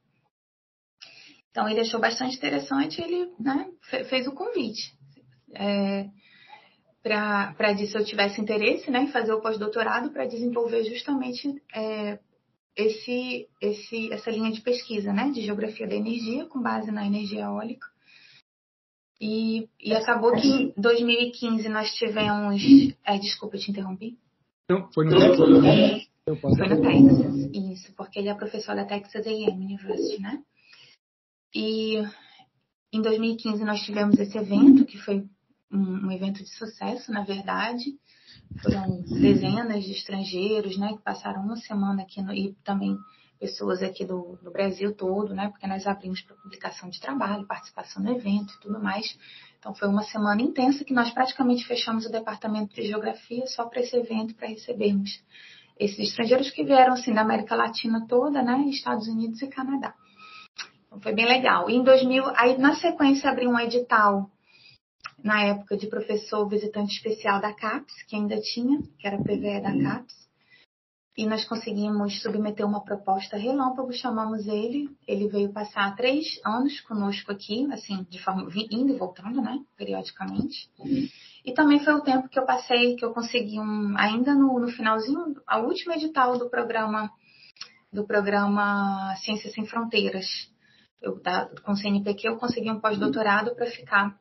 [1.52, 3.70] Então ele achou bastante interessante, ele né,
[4.10, 4.94] fez o convite.
[5.54, 6.08] É,
[7.02, 12.20] para disso eu tivesse interesse né, em fazer o pós-doutorado para desenvolver justamente é,
[12.76, 17.44] esse, esse, essa linha de pesquisa, né, de geografia da energia, com base na energia
[17.44, 17.88] eólica.
[19.22, 22.62] E, e acabou que em 2015 nós tivemos.
[23.06, 24.18] É, desculpa, eu te interrompi.
[24.70, 25.12] Não, foi no
[25.62, 26.10] Texas.
[26.40, 30.42] Foi no Texas, isso, porque ele é professor da Texas A&M University, né?
[31.54, 31.98] E
[32.94, 35.26] em 2015 nós tivemos esse evento, que foi
[35.72, 37.86] um, um evento de sucesso, na verdade.
[38.62, 42.98] Foram dezenas de estrangeiros, né, que passaram uma semana aqui no, e também
[43.40, 48.04] pessoas aqui do, do Brasil todo, né, porque nós abrimos para publicação de trabalho, participação
[48.04, 49.18] no evento e tudo mais.
[49.58, 53.82] Então foi uma semana intensa que nós praticamente fechamos o departamento de geografia só para
[53.82, 55.24] esse evento, para recebermos
[55.80, 59.94] esses estrangeiros que vieram assim da América Latina toda, né, Estados Unidos e Canadá.
[60.88, 61.70] Então foi bem legal.
[61.70, 64.30] E em 2000, aí na sequência abri um edital
[65.24, 69.72] na época de professor visitante especial da CAPES, que ainda tinha, que era PVE da
[69.72, 70.30] CAPES.
[71.18, 74.90] E nós conseguimos submeter uma proposta relâmpago, chamamos ele.
[75.06, 80.70] Ele veio passar três anos conosco aqui, assim, de forma indo e voltando, né, periodicamente.
[81.44, 84.70] E também foi o tempo que eu passei, que eu consegui um, ainda no, no
[84.70, 87.12] finalzinho, a última edital do programa
[87.92, 90.28] do programa Ciências Sem Fronteiras.
[91.02, 94.18] Eu, da, com o CNPq eu consegui um pós-doutorado para ficar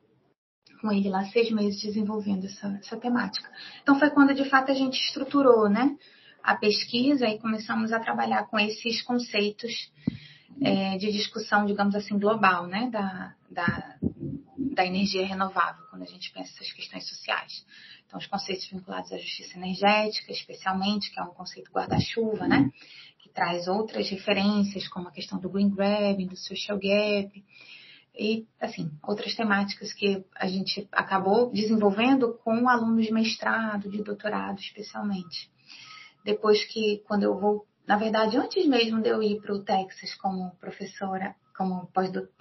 [0.81, 3.49] com ele lá seis meses desenvolvendo essa, essa temática.
[3.81, 5.95] Então foi quando de fato a gente estruturou, né,
[6.43, 9.91] a pesquisa e começamos a trabalhar com esses conceitos
[10.61, 13.97] é, de discussão, digamos assim, global, né, da, da,
[14.75, 17.65] da energia renovável, quando a gente pensa essas questões sociais.
[18.05, 22.69] Então, os conceitos vinculados à justiça energética, especialmente, que é um conceito guarda-chuva, né,
[23.19, 27.43] que traz outras referências, como a questão do green grabbing, do social gap,
[28.19, 34.59] e, assim, outras temáticas que a gente acabou desenvolvendo com alunos de mestrado, de doutorado,
[34.59, 35.49] especialmente.
[36.25, 40.13] Depois que, quando eu vou, na verdade, antes mesmo de eu ir para o Texas
[40.15, 41.89] como professora, como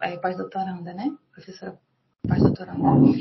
[0.03, 1.17] é, pós-doutoranda, né?
[1.33, 1.79] Professora
[2.27, 3.17] pós-doutoranda.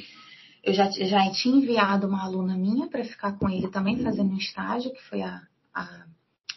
[0.63, 4.37] Eu já, já tinha enviado uma aluna minha para ficar com ele também fazendo um
[4.37, 5.43] estágio, que foi a,
[5.75, 6.05] a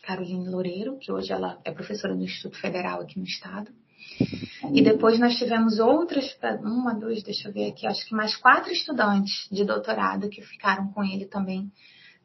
[0.02, 3.70] Caroline Loureiro, que hoje ela é professora do Instituto Federal aqui no estado.
[4.72, 8.70] E depois nós tivemos outras, uma, duas, deixa eu ver aqui, acho que mais quatro
[8.72, 11.70] estudantes de doutorado que ficaram com ele também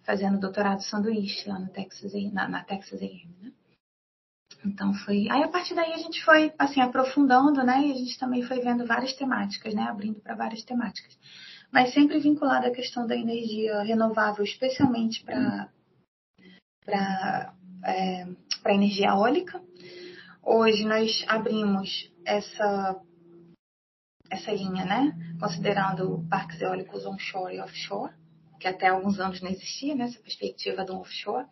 [0.03, 3.51] fazendo doutorado sanduíche lá no Texas, na, na Texas A&M, né?
[4.63, 5.27] Então foi.
[5.29, 7.87] Aí a partir daí a gente foi assim aprofundando, né?
[7.87, 9.83] E a gente também foi vendo várias temáticas, né?
[9.83, 11.17] Abrindo para várias temáticas,
[11.71, 15.69] mas sempre vinculada à questão da energia renovável, especialmente para
[16.85, 18.27] para é,
[18.67, 19.59] energia eólica
[20.47, 23.01] Hoje nós abrimos essa,
[24.29, 25.11] essa linha, né?
[25.39, 28.13] Considerando parques eólicos onshore e offshore,
[28.59, 30.05] que até alguns anos não existia, né?
[30.05, 31.47] Essa perspectiva do offshore.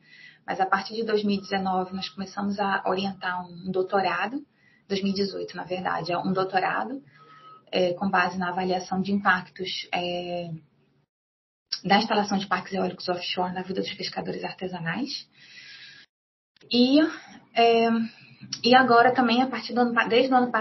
[0.46, 4.46] Mas a partir de 2019 nós começamos a orientar um doutorado,
[4.88, 7.04] 2018 na verdade, é um doutorado
[7.72, 10.52] é, com base na avaliação de impactos é,
[11.84, 15.28] da instalação de parques eólicos offshore na vida dos pescadores artesanais.
[16.72, 17.00] E
[17.56, 17.90] é,
[18.64, 20.52] e agora também, a partir do ano, desde o ano,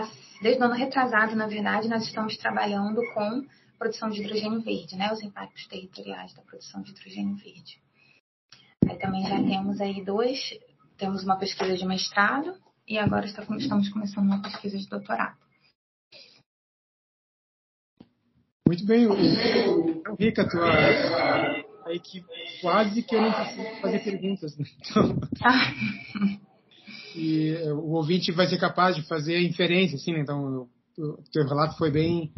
[0.43, 3.47] desde o ano retrasado, na verdade, nós estamos trabalhando com
[3.79, 5.13] produção de hidrogênio verde, né?
[5.13, 7.81] Os impactos territoriais da produção de hidrogênio verde.
[8.89, 10.39] Aí também já temos aí dois,
[10.97, 15.37] temos uma pesquisa de mestrado e agora estamos começando uma pesquisa de doutorado.
[18.67, 19.07] Muito bem,
[20.19, 20.71] Rica, tua
[21.87, 22.25] aí que
[22.61, 24.57] quase que eu não preciso fazer perguntas.
[24.59, 25.19] Então...
[27.15, 30.21] Ah e o ouvinte vai ser capaz de fazer inferência, assim, né?
[30.21, 32.31] Então, o teu relato foi bem,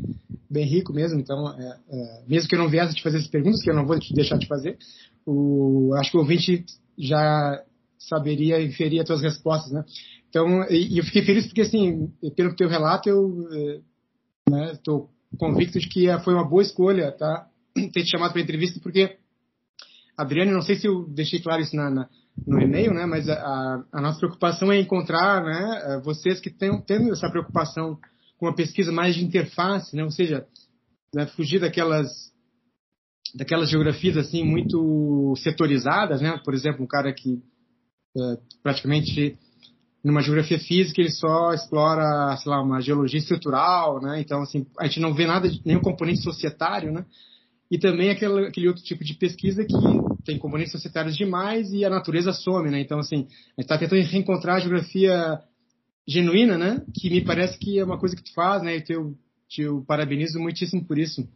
[0.51, 3.63] bem rico mesmo, então, é, é, mesmo que eu não viesse te fazer essas perguntas,
[3.63, 4.79] que eu não vou te deixar de fazer,
[5.27, 6.65] o, acho que o ouvinte
[6.99, 7.63] já
[7.99, 9.85] saberia inferir as tuas respostas, né?
[10.29, 13.49] Então, e, eu fiquei feliz porque, assim, pelo teu relato, eu
[14.73, 17.49] estou é, né, convicto de que foi uma boa escolha, tá?
[17.75, 19.17] Ter te chamado para entrevista, porque,
[20.17, 22.09] Adriane, não sei se eu deixei claro isso na, na
[22.47, 23.07] no e-mail, né?
[23.07, 26.01] Mas a, a, nossa preocupação é encontrar, né?
[26.05, 27.99] Vocês que têm tendo essa preocupação
[28.39, 30.05] com uma pesquisa mais de interface, né?
[30.05, 30.47] Ou seja,
[31.15, 32.33] né, fugir daquelas
[33.35, 36.41] daquelas geografias assim muito setorizadas, né?
[36.45, 37.43] Por exemplo, um cara que
[38.17, 39.37] é, praticamente
[40.05, 44.21] numa geografia física ele só explora, sei lá, uma geologia estrutural, né?
[44.21, 47.05] Então assim a gente não vê nada de nenhum componente societário, né?
[47.71, 49.75] E também aquele, aquele outro tipo de pesquisa que
[50.25, 52.81] tem componentes societários demais e a natureza some, né?
[52.81, 55.41] Então, assim, a gente está tentando reencontrar a geografia
[56.07, 56.83] genuína, né?
[56.95, 58.77] Que me parece que é uma coisa que tu faz, né?
[58.77, 59.17] E teu
[59.49, 61.27] te parabenizo muitíssimo por isso.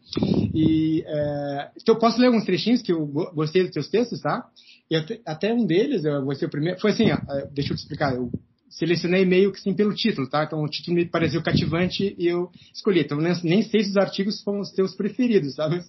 [0.54, 4.44] E é, então eu posso ler alguns trechinhos que eu gostei dos teus textos, tá?
[4.90, 7.18] E até, até um deles, eu gostei o primeiro, foi assim, ó,
[7.52, 8.30] deixa eu te explicar, eu
[8.70, 10.44] selecionei meio que sim pelo título, tá?
[10.44, 13.00] Então o título me pareceu cativante e eu escolhi.
[13.00, 15.82] Então nem sei se os artigos foram os teus preferidos, sabe?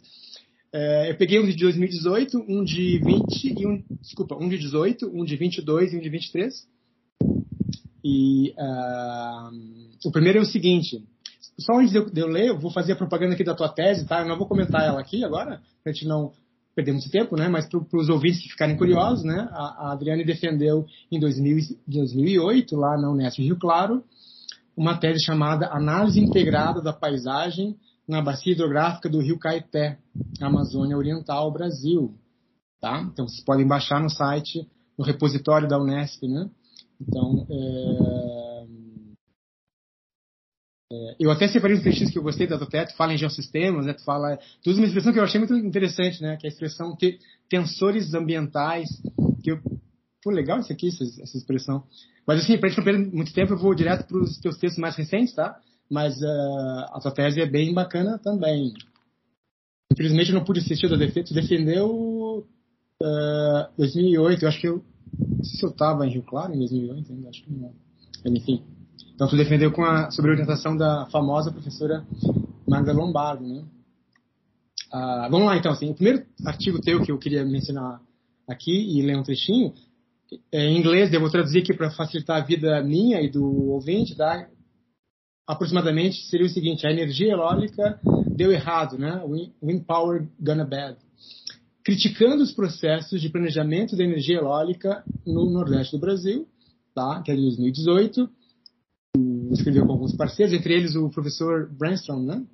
[0.71, 5.10] É, eu peguei um de 2018, um de 20 e um, desculpa, um de 18,
[5.12, 6.67] um de 22 e um de 23.
[8.03, 11.03] E uh, o primeiro é o seguinte,
[11.60, 14.21] só antes de eu, ler, eu vou fazer a propaganda aqui da tua tese, tá?
[14.21, 16.32] Eu não vou comentar ela aqui agora, pra gente não
[16.75, 17.49] perder muito tempo, né?
[17.49, 19.49] Mas para os ouvintes que ficarem curiosos, né?
[19.51, 24.03] A, a Adriane defendeu em 2000, 2008, lá na Unesp Rio Claro,
[24.77, 27.75] uma tese chamada Análise Integrada da Paisagem
[28.10, 30.00] na Bacia Hidrográfica do Rio Caeté,
[30.41, 32.15] Amazônia Oriental, Brasil.
[32.82, 33.02] Tá?
[33.02, 34.67] Então, vocês podem baixar no site,
[34.98, 36.50] no repositório da Unesp, né?
[37.00, 38.80] Então, é...
[40.91, 43.86] É, eu até separei uns trechinhos que eu gostei da tua tu fala em geossistemas,
[43.86, 43.93] né?
[43.93, 46.36] Tu fala, tu usa uma expressão que eu achei muito interessante, né?
[46.36, 48.89] Que é a expressão te, tensores ambientais,
[49.43, 49.60] que eu,
[50.24, 51.84] pô, legal isso aqui, essa, essa expressão.
[52.26, 54.82] Mas assim, pra gente não perder muito tempo, eu vou direto para os teus textos
[54.82, 55.62] mais recentes, tá?
[55.89, 58.73] Mas uh, a tua tese é bem bacana também.
[59.91, 61.34] Infelizmente eu não pude assistir da defesa.
[61.34, 62.45] Defendeu
[63.02, 64.84] uh, 2008, eu acho que eu.
[65.43, 67.73] Se eu estava em Rio Claro em 2008 ainda, acho que não.
[68.25, 68.63] Enfim.
[69.15, 72.06] Então, tu defendeu com a, sobre a orientação da famosa professora
[72.67, 73.65] Magda Lombardo, né?
[74.91, 75.71] Ah, vamos lá, então.
[75.71, 78.02] Assim, o primeiro artigo teu que eu queria mencionar
[78.47, 79.73] aqui e ler um trechinho,
[80.52, 84.15] é em inglês, eu vou traduzir aqui para facilitar a vida minha e do ouvinte,
[84.15, 84.47] tá?
[85.49, 87.99] Aproximadamente seria o seguinte: a energia eólica
[88.35, 89.19] deu errado, né?
[89.63, 90.95] Wind power gonna bad.
[91.83, 96.47] Criticando os processos de planejamento da energia eólica no Nordeste do Brasil,
[96.93, 97.23] tá?
[97.23, 98.29] Que é de 2018
[99.51, 102.45] escreveu com alguns parceiros, entre eles o professor Brandstrom, né?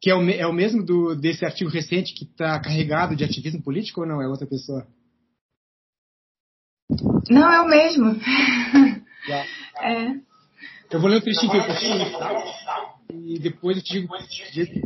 [0.00, 3.60] Que é o, é o mesmo do, desse artigo recente que está carregado de ativismo
[3.60, 4.22] político ou não?
[4.22, 4.86] É outra pessoa?
[7.28, 8.14] Não, é o mesmo.
[9.80, 10.20] É.
[10.90, 12.94] Eu vou ler um trechinho que eu tá?
[13.12, 14.08] E depois eu te digo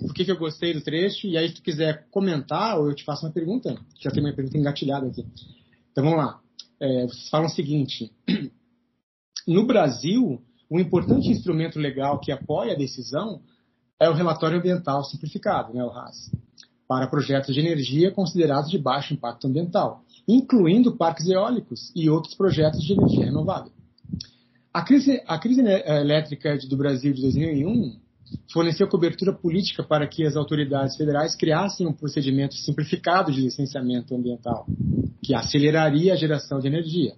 [0.00, 1.28] por que, que eu gostei do trecho.
[1.28, 3.76] E aí, se tu quiser comentar, ou eu te faço uma pergunta.
[4.00, 5.24] Já tem uma pergunta engatilhada aqui.
[5.92, 6.40] Então vamos lá.
[6.80, 8.10] É, vocês falam o seguinte:
[9.46, 13.40] no Brasil, um importante instrumento legal que apoia a decisão
[14.00, 16.32] é o relatório ambiental simplificado, né, o RAS,
[16.88, 22.82] para projetos de energia considerados de baixo impacto ambiental, incluindo parques eólicos e outros projetos
[22.82, 23.70] de energia renovável.
[24.72, 28.00] A crise, a crise elétrica do Brasil de 2001
[28.52, 34.66] forneceu cobertura política para que as autoridades federais criassem um procedimento simplificado de licenciamento ambiental,
[35.22, 37.14] que aceleraria a geração de energia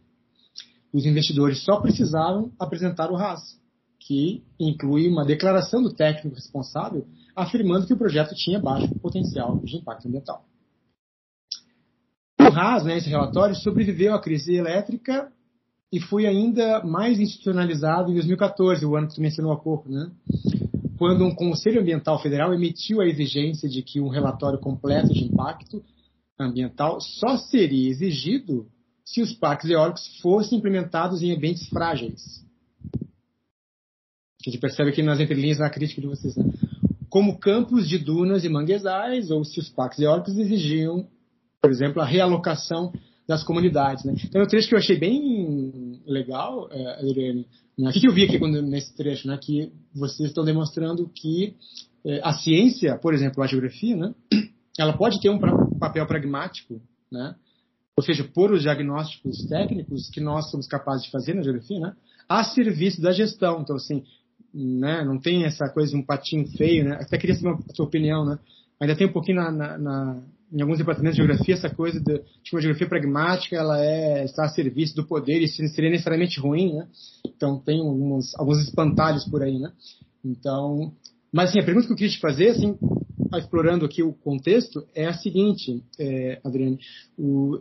[0.95, 3.61] os investidores só precisavam apresentar o RAS,
[3.99, 9.77] que inclui uma declaração do técnico responsável afirmando que o projeto tinha baixo potencial de
[9.77, 10.45] impacto ambiental.
[12.39, 15.33] O RAS, né, esse relatório, sobreviveu à crise elétrica
[15.95, 20.11] e foi ainda mais institucionalizado em 2014, o ano que tu mencionou há pouco, né?
[20.97, 25.85] quando um Conselho Ambiental Federal emitiu a exigência de que um relatório completo de impacto
[26.37, 28.67] ambiental só seria exigido
[29.05, 32.45] se os parques eólicos fossem implementados em ambientes frágeis.
[34.45, 36.45] A gente percebe aqui nas entrelinhas na crítica de vocês, né?
[37.09, 41.07] Como campos de dunas e manguezais, ou se os parques eólicos exigiam,
[41.63, 42.93] por exemplo, a realocação
[43.27, 44.05] das comunidades.
[44.05, 44.15] Né?
[44.25, 47.47] Então, é um trecho que eu achei bem legal, é, Adriane.
[47.79, 47.91] Né?
[47.91, 49.27] O que eu vi aqui quando, nesse trecho?
[49.29, 49.39] Né?
[49.41, 51.55] Que vocês estão demonstrando que
[52.05, 54.15] é, a ciência, por exemplo, a geografia, né?
[54.79, 55.39] ela pode ter um
[55.79, 57.35] papel pragmático, né?
[57.97, 61.93] ou seja, pôr os diagnósticos técnicos que nós somos capazes de fazer na geografia, né,
[62.29, 63.61] a serviço da gestão.
[63.61, 64.03] Então, assim,
[64.53, 66.99] né, não tem essa coisa de um patinho feio, né?
[67.01, 68.39] Até queria saber a sua opinião, né?
[68.81, 70.23] Ainda tem um pouquinho na, na,
[70.55, 74.45] em alguns departamentos de geografia essa coisa de, de uma geografia pragmática, ela é está
[74.45, 76.87] a serviço do poder e seria necessariamente ruim, né?
[77.27, 79.73] Então tem alguns, alguns espantalhos por aí, né?
[80.25, 80.95] Então,
[81.33, 82.79] mas assim, a pergunta que eu queria te fazer, assim,
[83.37, 86.79] explorando aqui o contexto, é a seguinte, é, Adriane,
[87.19, 87.61] o,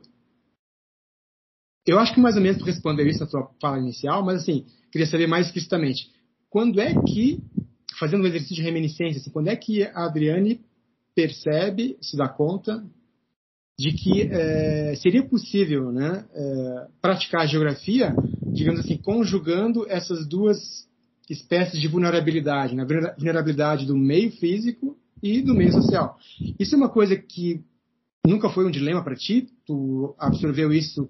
[1.88, 4.66] eu acho que mais ou menos tu respondeu isso na tua fala inicial, mas assim,
[4.91, 6.12] queria saber mais explicitamente.
[6.48, 7.39] Quando é que,
[8.00, 10.62] fazendo um exercício de reminiscência, assim, quando é que a Adriane
[11.16, 12.84] percebe, se dá conta
[13.78, 18.16] de que é, seria possível né, é, praticar a geografia,
[18.53, 20.88] digamos assim, conjugando essas duas
[21.30, 22.86] espécies de vulnerabilidade, né,
[23.18, 26.18] vulnerabilidade do meio físico e do meio social.
[26.59, 27.64] Isso é uma coisa que
[28.26, 29.49] nunca foi um dilema para ti?
[29.66, 31.09] Tu absorveu isso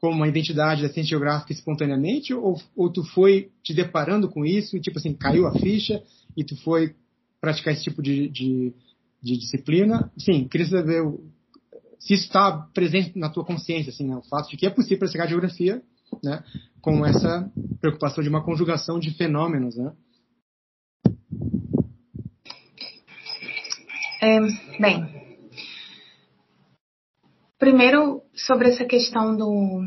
[0.00, 4.76] como uma identidade da ciência geográfica espontaneamente ou, ou tu foi te deparando com isso
[4.76, 6.02] e tipo assim caiu a ficha
[6.36, 6.94] e tu foi
[7.40, 8.74] praticar esse tipo de, de,
[9.24, 10.12] de disciplina?
[10.18, 11.02] Sim, queria saber
[11.98, 14.14] se isso está presente na tua consciência, assim, né?
[14.14, 15.82] o fato de que é possível praticar geografia
[16.22, 16.44] né,
[16.82, 17.50] com essa
[17.80, 19.92] preocupação de uma conjugação de fenômenos, né?
[24.22, 24.40] É,
[24.80, 25.06] bem,
[27.58, 29.82] primeiro sobre essa questão do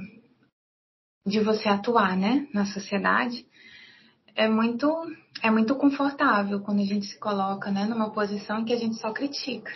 [1.25, 3.45] de você atuar, né, na sociedade,
[4.35, 4.87] é muito
[5.41, 8.95] é muito confortável quando a gente se coloca, né, numa posição em que a gente
[8.95, 9.71] só critica.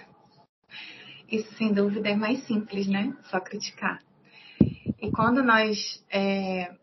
[1.29, 4.01] Isso sem dúvida é mais simples, né, só criticar.
[5.01, 6.75] E quando nós é,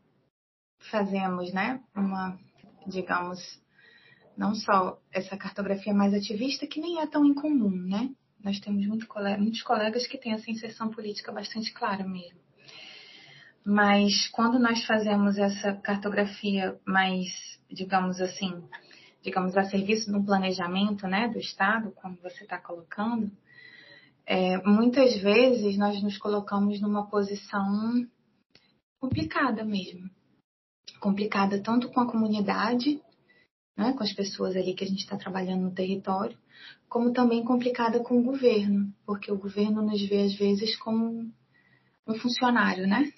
[0.91, 2.39] fazemos, né, uma,
[2.87, 3.39] digamos,
[4.37, 8.11] não só essa cartografia mais ativista, que nem é tão incomum, né?
[8.43, 12.39] Nós temos muito colega, muitos colegas que têm essa inserção política bastante clara mesmo.
[13.67, 18.63] Mas quando nós fazemos essa cartografia mais, digamos assim,
[19.23, 23.31] digamos, a serviço de um planejamento né, do Estado, como você está colocando,
[24.27, 28.07] é, muitas vezes nós nos colocamos numa posição
[29.01, 30.11] complicada mesmo.
[31.01, 33.01] Complicada tanto com a comunidade,
[33.77, 36.37] né, com as pessoas ali que a gente está trabalhando no território,
[36.89, 41.31] como também complicada com o governo, porque o governo nos vê às vezes como
[42.07, 43.13] um funcionário, né?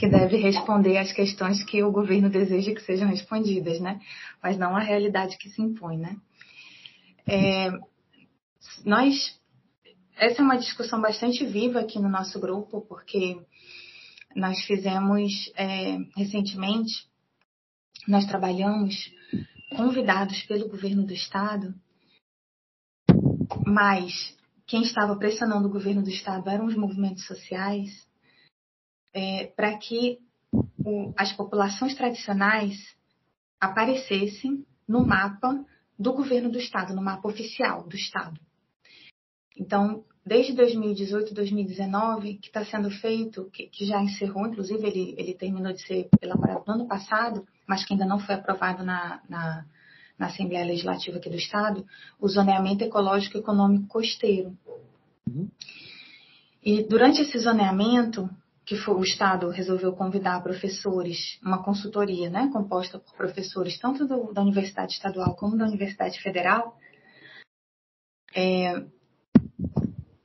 [0.00, 4.00] Que deve responder às questões que o governo deseja que sejam respondidas, né?
[4.42, 6.16] Mas não a realidade que se impõe, né?
[7.26, 7.70] É,
[8.84, 9.38] nós
[10.16, 13.40] essa é uma discussão bastante viva aqui no nosso grupo, porque
[14.36, 17.06] nós fizemos é, recentemente,
[18.06, 19.10] nós trabalhamos
[19.74, 21.74] convidados pelo governo do estado,
[23.66, 24.36] mas
[24.66, 28.06] quem estava pressionando o governo do estado eram os movimentos sociais,
[29.12, 30.18] é, para que
[30.52, 32.76] o, as populações tradicionais
[33.60, 35.64] aparecessem no mapa
[35.98, 38.40] do governo do estado, no mapa oficial do estado.
[39.56, 45.34] Então, desde 2018, 2019, que está sendo feito, que, que, já encerrou, inclusive ele, ele
[45.34, 49.66] terminou de ser elaborado no ano passado, mas que ainda não foi aprovado na, na,
[50.18, 51.84] na Assembleia Legislativa aqui do Estado,
[52.18, 54.56] o zoneamento ecológico econômico costeiro.
[55.28, 55.48] Uhum.
[56.62, 58.28] E durante esse zoneamento,
[58.64, 64.32] que foi, o Estado resolveu convidar professores, uma consultoria, né, composta por professores tanto do,
[64.32, 66.76] da Universidade Estadual como da Universidade Federal,
[68.34, 68.84] é,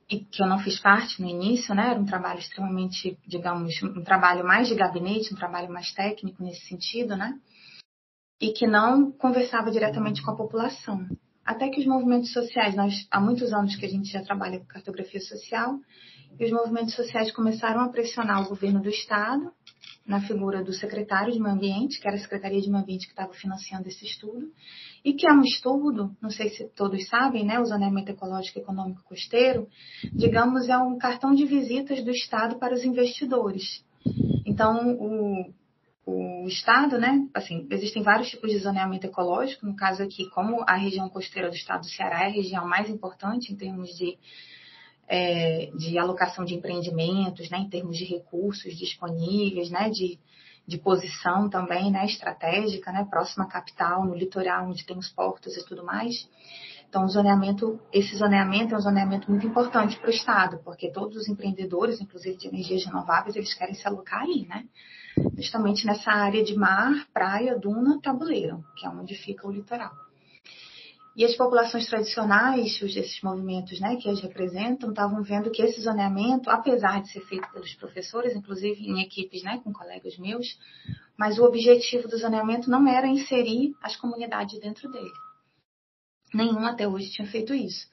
[0.08, 1.90] e que eu não fiz parte no início, né?
[1.90, 6.64] Era um trabalho extremamente, digamos, um trabalho mais de gabinete, um trabalho mais técnico nesse
[6.66, 7.36] sentido, né?
[8.40, 11.06] E que não conversava diretamente com a população.
[11.44, 14.66] Até que os movimentos sociais, nós há muitos anos que a gente já trabalha com
[14.66, 15.78] cartografia social,
[16.38, 19.50] e os movimentos sociais começaram a pressionar o governo do estado
[20.06, 23.12] na figura do secretário de Meio Ambiente, que era a Secretaria de Meio Ambiente que
[23.12, 24.52] estava financiando esse estudo,
[25.04, 28.62] e que é um estudo, não sei se todos sabem, né, o zoneamento ecológico e
[28.62, 29.66] econômico costeiro,
[30.12, 33.84] digamos, é um cartão de visitas do Estado para os investidores.
[34.44, 35.52] Então, o,
[36.06, 40.76] o Estado, né, assim, existem vários tipos de zoneamento ecológico, no caso aqui, como a
[40.76, 44.16] região costeira do Estado do Ceará é a região mais importante em termos de
[45.08, 50.18] é, de alocação de empreendimentos, né, em termos de recursos disponíveis, né, de,
[50.66, 55.56] de posição também, né, estratégica, né, próxima à capital, no litoral, onde tem os portos
[55.56, 56.28] e tudo mais.
[56.88, 61.16] Então, o zoneamento, esse zoneamento é um zoneamento muito importante para o Estado, porque todos
[61.16, 64.64] os empreendedores, inclusive de energias renováveis, eles querem se alocar aí, né?
[65.36, 70.05] Justamente nessa área de mar, praia, duna, tabuleiro, que é onde fica o litoral.
[71.16, 76.50] E as populações tradicionais, esses movimentos né, que as representam, estavam vendo que esse zoneamento,
[76.50, 80.46] apesar de ser feito pelos professores, inclusive em equipes né, com colegas meus,
[81.16, 85.10] mas o objetivo do zoneamento não era inserir as comunidades dentro dele.
[86.34, 87.88] Nenhum até hoje tinha feito isso.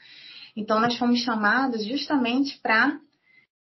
[0.53, 2.99] Então, nós fomos chamados justamente para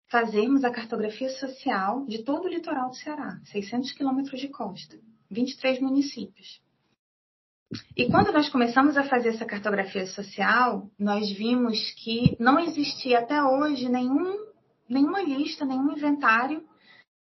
[0.09, 4.99] fazermos a cartografia social de todo o litoral do Ceará, 600 quilômetros de costa,
[5.31, 6.63] 23 municípios.
[7.97, 13.43] E quando nós começamos a fazer essa cartografia social, nós vimos que não existia até
[13.43, 14.47] hoje nenhum,
[14.89, 16.63] nenhuma lista, nenhum inventário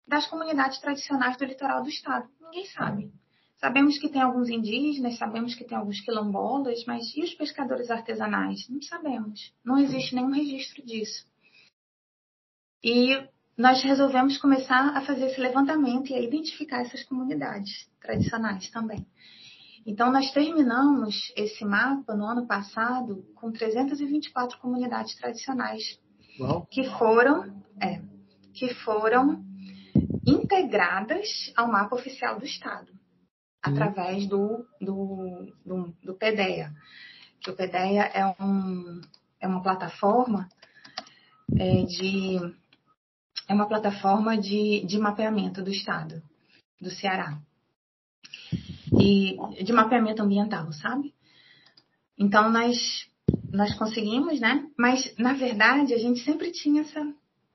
[0.07, 2.28] das comunidades tradicionais do litoral do estado.
[2.41, 3.12] Ninguém sabe.
[3.61, 8.68] Sabemos que tem alguns indígenas, sabemos que tem alguns quilombolas, mas e os pescadores artesanais?
[8.68, 9.53] Não sabemos.
[9.64, 11.26] Não existe nenhum registro disso.
[12.82, 13.20] E
[13.57, 19.05] nós resolvemos começar a fazer esse levantamento e a identificar essas comunidades tradicionais também.
[19.89, 25.99] Então, nós terminamos esse mapa no ano passado com 324 comunidades tradicionais
[26.39, 26.66] Uau.
[26.70, 28.03] que foram, é,
[28.53, 29.43] que foram
[30.26, 31.26] integradas
[31.57, 32.99] ao mapa oficial do Estado, uhum.
[33.62, 36.70] através do, do, do, do PDEA.
[37.41, 39.01] Que o PDEA é, um,
[39.41, 40.51] é uma plataforma
[41.59, 42.36] é, de
[43.49, 46.22] é uma plataforma de, de mapeamento do Estado,
[46.78, 47.41] do Ceará.
[48.93, 51.14] E de mapeamento ambiental, sabe?
[52.18, 53.09] Então nós
[53.53, 54.66] nós conseguimos, né?
[54.76, 57.14] Mas na verdade a gente sempre tinha essa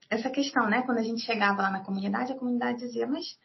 [0.10, 0.84] essa questão, né?
[0.84, 3.38] Quando a gente chegava lá na comunidade, a comunidade dizia, mas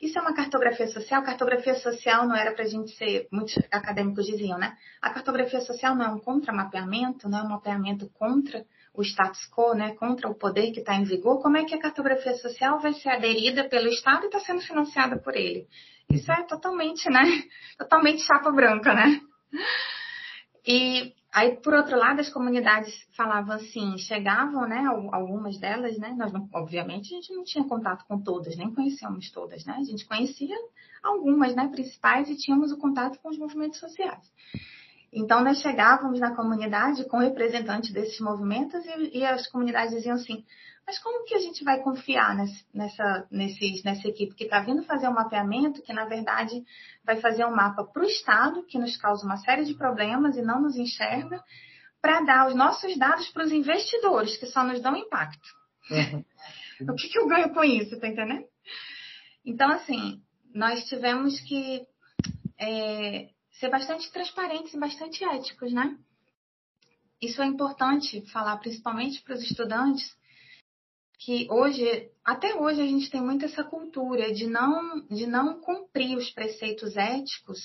[0.00, 1.22] isso é uma cartografia social?
[1.22, 4.76] Cartografia social não era para a gente ser, muitos acadêmicos diziam, né?
[5.00, 9.74] A cartografia social não é um contramapeamento, não é um mapeamento contra o status quo,
[9.74, 9.94] né?
[9.94, 11.40] Contra o poder que está em vigor.
[11.40, 15.18] Como é que a cartografia social vai ser aderida pelo Estado e está sendo financiada
[15.18, 15.66] por ele?
[16.10, 17.22] Isso é totalmente, né?
[17.78, 19.20] Totalmente chapa branca, né?
[20.66, 26.32] E Aí, por outro lado, as comunidades falavam assim, chegavam, né, algumas delas, né, nós
[26.32, 30.06] não, obviamente a gente não tinha contato com todas, nem conhecíamos todas, né, a gente
[30.06, 30.56] conhecia
[31.02, 34.30] algumas, né, principais e tínhamos o contato com os movimentos sociais.
[35.12, 40.44] Então, nós chegávamos na comunidade com representantes desses movimentos e, e as comunidades diziam assim,
[40.86, 42.36] mas como que a gente vai confiar
[42.72, 46.62] nessa, nesse, nessa equipe que está vindo fazer um mapeamento, que na verdade
[47.04, 50.42] vai fazer um mapa para o Estado, que nos causa uma série de problemas e
[50.42, 51.42] não nos enxerga,
[52.02, 55.48] para dar os nossos dados para os investidores, que só nos dão impacto.
[55.90, 56.24] Uhum.
[56.92, 58.44] o que, que eu ganho com isso, tá entendendo?
[59.44, 60.22] Então, assim,
[60.54, 61.86] nós tivemos que
[62.58, 65.96] é, ser bastante transparentes e bastante éticos, né?
[67.20, 70.14] Isso é importante falar, principalmente para os estudantes,
[71.18, 76.16] que hoje, até hoje, a gente tem muito essa cultura de não, de não cumprir
[76.16, 77.60] os preceitos éticos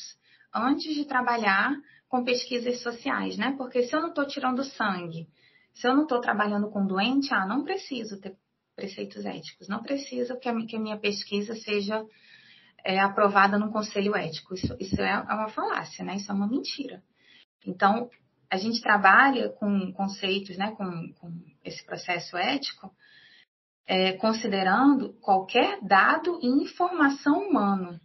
[0.54, 1.76] antes de trabalhar
[2.08, 3.56] com pesquisas sociais, né?
[3.58, 5.28] Porque se eu não estou tirando sangue,
[5.74, 8.36] se eu não estou trabalhando com doente, ah, não preciso ter
[8.76, 12.04] preceitos éticos, não preciso que a, que a minha pesquisa seja
[12.84, 14.54] é, aprovada num conselho ético.
[14.54, 16.16] Isso, isso é, é uma falácia, né?
[16.16, 17.04] Isso é uma mentira.
[17.66, 18.10] Então,
[18.50, 22.91] a gente trabalha com conceitos, né, com, com esse processo ético,
[23.90, 28.00] é, considerando qualquer dado e informação humano.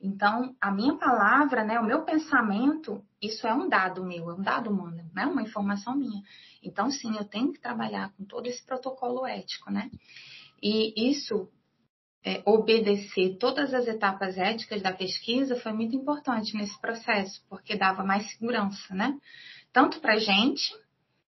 [0.00, 4.42] Então, a minha palavra, né, o meu pensamento, isso é um dado meu, é um
[4.42, 6.20] dado humano, né, uma informação minha.
[6.60, 9.88] Então, sim, eu tenho que trabalhar com todo esse protocolo ético, né?
[10.60, 11.48] E isso,
[12.24, 18.02] é, obedecer todas as etapas éticas da pesquisa foi muito importante nesse processo, porque dava
[18.02, 19.16] mais segurança, né?
[19.72, 20.74] Tanto para a gente,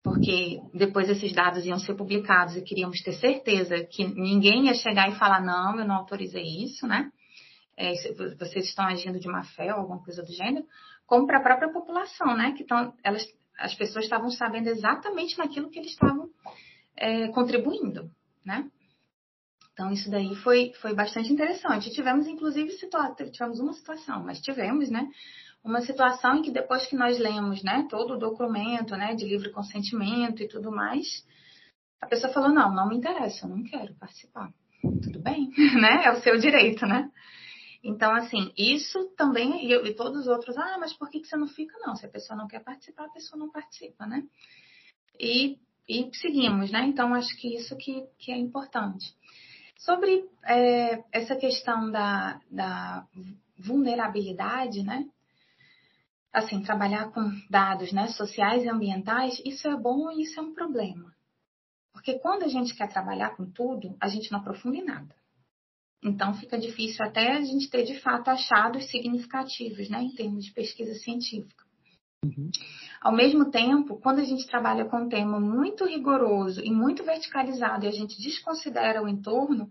[0.05, 5.11] porque depois esses dados iam ser publicados e queríamos ter certeza que ninguém ia chegar
[5.11, 7.11] e falar, não, eu não autorizei isso, né?
[7.75, 7.95] É,
[8.39, 10.67] vocês estão agindo de má fé ou alguma coisa do gênero,
[11.07, 12.53] como para a própria população, né?
[12.53, 13.27] Que tão, elas,
[13.59, 16.29] as pessoas estavam sabendo exatamente naquilo que eles estavam
[16.95, 18.11] é, contribuindo,
[18.45, 18.71] né?
[19.73, 21.91] Então, isso daí foi, foi bastante interessante.
[21.91, 22.71] Tivemos, inclusive,
[23.33, 25.09] tivemos uma situação, mas tivemos, né?
[25.65, 29.51] Uma situação em que depois que nós lemos, né, todo o documento, né, de livre
[29.51, 31.27] consentimento e tudo mais,
[32.01, 34.53] a pessoa falou, não, não me interessa, eu não quero participar.
[34.83, 35.51] Tudo bem,
[35.81, 37.11] né, é o seu direito, né.
[37.83, 41.27] Então, assim, isso também, e, eu, e todos os outros, ah, mas por que, que
[41.27, 41.79] você não fica?
[41.79, 44.23] Não, se a pessoa não quer participar, a pessoa não participa, né.
[45.19, 45.59] E,
[45.89, 49.15] e seguimos, né, então acho que isso que, que é importante.
[49.79, 53.07] Sobre é, essa questão da, da
[53.59, 55.07] vulnerabilidade, né,
[56.35, 60.53] assim, trabalhar com dados né, sociais e ambientais, isso é bom e isso é um
[60.53, 61.15] problema.
[61.93, 65.15] Porque quando a gente quer trabalhar com tudo, a gente não aprofunda em nada.
[66.03, 70.53] Então fica difícil até a gente ter de fato achados significativos, né, em termos de
[70.53, 71.65] pesquisa científica.
[72.25, 72.51] Uhum.
[73.01, 77.85] Ao mesmo tempo, quando a gente trabalha com um tema muito rigoroso e muito verticalizado
[77.85, 79.71] e a gente desconsidera o entorno,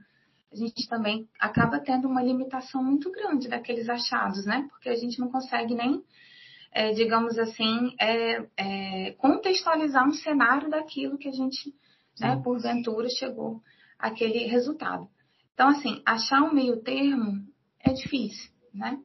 [0.52, 4.68] a gente também acaba tendo uma limitação muito grande daqueles achados, né?
[4.70, 6.04] Porque a gente não consegue nem
[6.74, 11.74] é, digamos assim, é, é, contextualizar um cenário daquilo que a gente,
[12.20, 13.62] né, porventura, chegou
[13.98, 15.08] àquele resultado.
[15.54, 17.46] Então, assim, achar um meio termo
[17.80, 18.98] é difícil, né?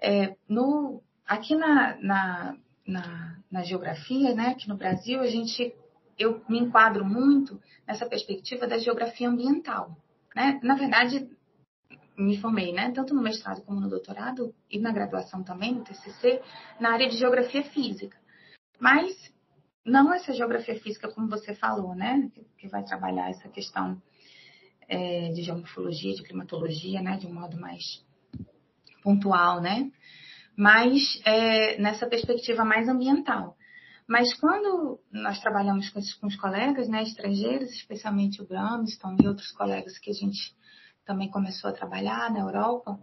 [0.00, 2.56] É, no, aqui na, na,
[2.86, 5.74] na, na, geografia, né, aqui no Brasil, a gente,
[6.18, 9.96] eu me enquadro muito nessa perspectiva da geografia ambiental.
[10.34, 10.58] Né?
[10.62, 11.28] Na verdade,
[12.16, 16.42] me formei, né, tanto no mestrado como no doutorado e na graduação também, no TCC,
[16.78, 18.18] na área de geografia física.
[18.78, 19.32] Mas
[19.84, 24.00] não essa geografia física como você falou, né, que vai trabalhar essa questão
[24.88, 28.04] é, de geomorfologia, de climatologia, né, de um modo mais
[29.02, 29.90] pontual, né,
[30.56, 33.56] mas é, nessa perspectiva mais ambiental.
[34.06, 39.52] Mas quando nós trabalhamos com, com os colegas né, estrangeiros, especialmente o Bramston e outros
[39.52, 40.52] colegas que a gente
[41.04, 42.98] também começou a trabalhar na Europa,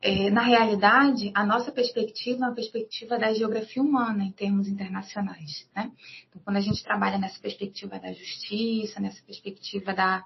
[0.00, 5.68] é, na realidade, a nossa perspectiva é uma perspectiva da geografia humana em termos internacionais.
[5.74, 5.90] Né?
[6.28, 10.22] Então, quando a gente trabalha nessa perspectiva da justiça, nessa perspectiva da,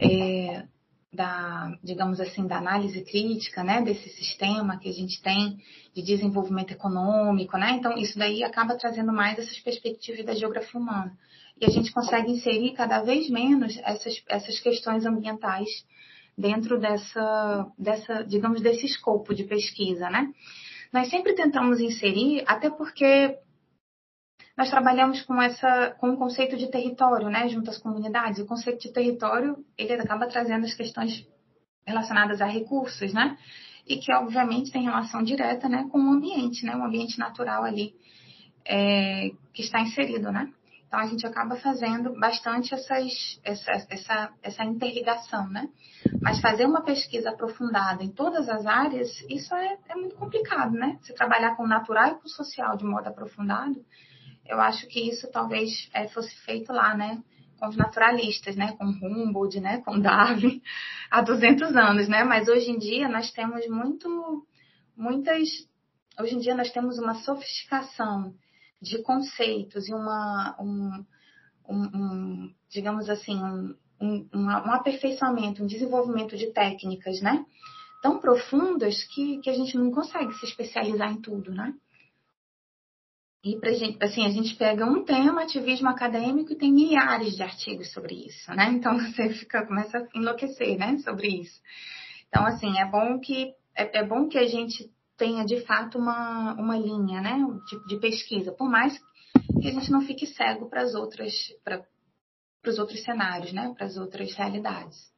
[0.00, 0.64] é,
[1.12, 5.58] da, digamos assim, da análise crítica, né, desse sistema que a gente tem
[5.94, 7.72] de desenvolvimento econômico, né?
[7.72, 11.16] Então, isso daí acaba trazendo mais essas perspectivas da geografia humana.
[11.60, 15.68] E a gente consegue inserir cada vez menos essas, essas questões ambientais
[16.36, 20.32] dentro dessa, dessa, digamos, desse escopo de pesquisa, né?
[20.92, 23.38] Nós sempre tentamos inserir, até porque
[24.56, 28.40] nós trabalhamos com essa com o conceito de território, né, junto às comunidades.
[28.40, 31.26] O conceito de território ele acaba trazendo as questões
[31.86, 33.36] relacionadas a recursos, né,
[33.86, 37.94] e que obviamente tem relação direta, né, com o ambiente, né, o ambiente natural ali
[38.64, 40.52] é, que está inserido, né.
[40.86, 45.68] Então a gente acaba fazendo bastante essas, essa, essa, essa interligação, né?
[46.22, 50.98] Mas fazer uma pesquisa aprofundada em todas as áreas, isso é, é muito complicado, né?
[51.02, 53.84] Se trabalhar com o natural e com o social de modo aprofundado,
[54.46, 57.22] eu acho que isso talvez é, fosse feito lá, né?
[57.58, 58.76] Com os naturalistas, né?
[58.76, 59.80] Com Humboldt, né?
[59.82, 60.62] Com Darwin,
[61.10, 62.22] há 200 anos, né?
[62.24, 64.46] Mas hoje em dia nós temos muito,
[64.96, 65.48] muitas...
[66.20, 68.32] Hoje em dia nós temos uma sofisticação
[68.84, 71.04] de conceitos e uma, um,
[71.68, 77.44] um, um digamos assim, um, um, um, aperfeiçoamento, um desenvolvimento de técnicas, né?
[78.02, 81.72] Tão profundas que, que a gente não consegue se especializar em tudo, né?
[83.42, 87.42] E pra gente, assim, a gente pega um tema, ativismo acadêmico, e tem milhares de
[87.42, 88.70] artigos sobre isso, né?
[88.72, 91.60] Então você fica, começa a enlouquecer, né, sobre isso.
[92.28, 96.54] Então, assim, é bom que é, é bom que a gente tenha de fato uma,
[96.54, 97.38] uma linha, né,
[97.68, 98.98] de, de pesquisa, por mais
[99.60, 101.84] que a gente não fique cego para as outras, para
[102.66, 105.12] os outros cenários, né, para as outras realidades.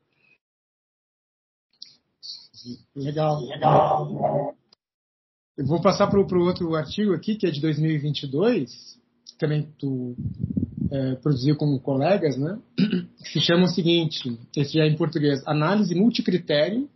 [2.95, 4.55] Legal, legal.
[5.57, 10.15] Eu vou passar para o outro artigo aqui, que é de 2022, que também tu
[10.91, 12.59] é, produziu com colegas, né?
[13.27, 16.89] Que se chama o seguinte, esse é em português, Análise Multicritério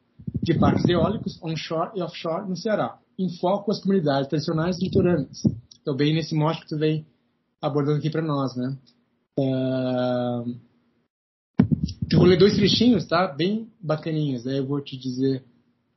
[0.43, 5.43] de Parques Eólicos Onshore e Offshore no Ceará, em foco às comunidades tradicionais litorâneas.
[5.81, 7.07] Então, bem nesse mote que tu vem
[7.61, 8.77] abordando aqui para nós, né?
[9.39, 10.71] É...
[12.13, 13.29] Eu vou ler dois trechinhos, tá?
[13.29, 15.45] Bem bacaninhos, aí eu vou te dizer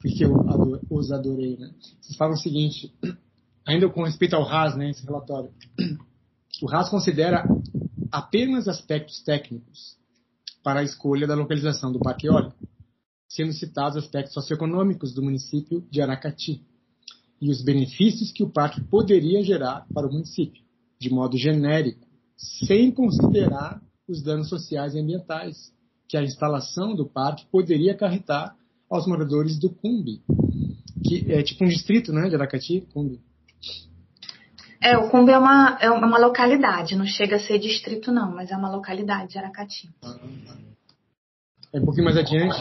[0.04, 1.56] porque eu adoro, os adorei.
[1.58, 1.72] Né?
[2.02, 2.94] Vocês falam o seguinte,
[3.66, 5.50] ainda com respeito ao RAS, né, esse relatório,
[6.62, 7.48] o RAS considera
[8.12, 9.98] apenas aspectos técnicos
[10.62, 12.56] para a escolha da localização do parque eólico,
[13.34, 16.62] sendo citados aspectos socioeconômicos do município de Aracati
[17.42, 20.62] e os benefícios que o parque poderia gerar para o município,
[21.00, 22.08] de modo genérico,
[22.38, 25.74] sem considerar os danos sociais e ambientais
[26.08, 28.56] que a instalação do parque poderia acarretar
[28.88, 30.22] aos moradores do Cumbi,
[31.04, 33.20] que é tipo um distrito, né, de Aracati, Cumbi.
[34.80, 38.52] É, o Cumbi é uma, é uma localidade, não chega a ser distrito não, mas
[38.52, 39.90] é uma localidade de Aracati.
[40.04, 40.73] É
[41.80, 42.56] um pouquinho mais adiante,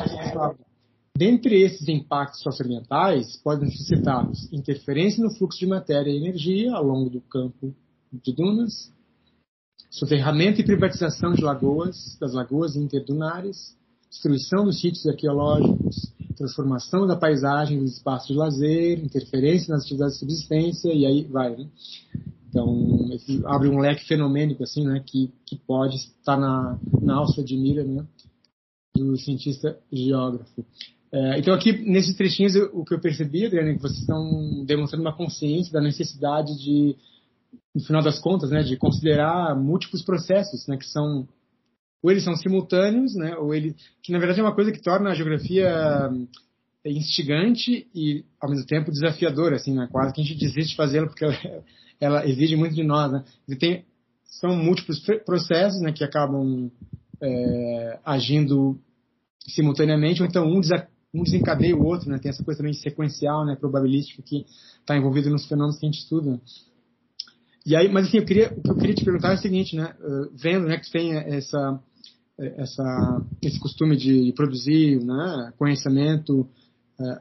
[1.17, 6.83] Dentre esses impactos socioambientais, podem ser citados interferência no fluxo de matéria e energia ao
[6.83, 7.75] longo do campo
[8.11, 8.91] de dunas,
[9.91, 13.77] soterramento e privatização de lagoas, das lagoas interdunárias,
[14.09, 20.21] destruição dos sítios arqueológicos, transformação da paisagem dos espaços de lazer, interferência nas atividades de
[20.21, 21.69] subsistência e aí vai, né?
[22.49, 23.11] Então,
[23.47, 27.83] abre um leque fenomênico, assim, né, que, que pode estar na, na alça de mira,
[27.83, 28.05] né,
[28.95, 30.65] do cientista geógrafo.
[31.13, 34.65] É, então, aqui, nesses trechinhos, eu, o que eu percebi, Adriana, é que vocês estão
[34.65, 36.97] demonstrando uma consciência da necessidade de,
[37.75, 41.29] no final das contas, né, de considerar múltiplos processos, né, que são
[42.03, 45.11] ou eles são simultâneos, né, ou ele, que na verdade é uma coisa que torna
[45.11, 46.11] a geografia
[46.85, 50.77] é, instigante e ao mesmo tempo desafiadora, assim, né, quase que a gente desiste de
[50.77, 51.37] fazê-la porque ela,
[52.01, 53.25] ela, exige muito de nós, né.
[53.49, 53.85] E tem,
[54.25, 56.73] são múltiplos processos, né, que acabam
[57.23, 58.79] é, agindo
[59.47, 60.61] simultaneamente, ou então um,
[61.15, 64.45] um desencadeia o outro, né, tem essa coisa também sequencial, né, probabilística que
[64.81, 66.41] está envolvida nos fenômenos que a gente estuda.
[67.65, 69.77] E aí, mas assim, eu queria, o que eu queria te perguntar é o seguinte,
[69.77, 69.95] né,
[70.35, 71.81] vendo, né, que tem essa
[72.39, 76.49] essa, esse costume de produzir né, conhecimento uh,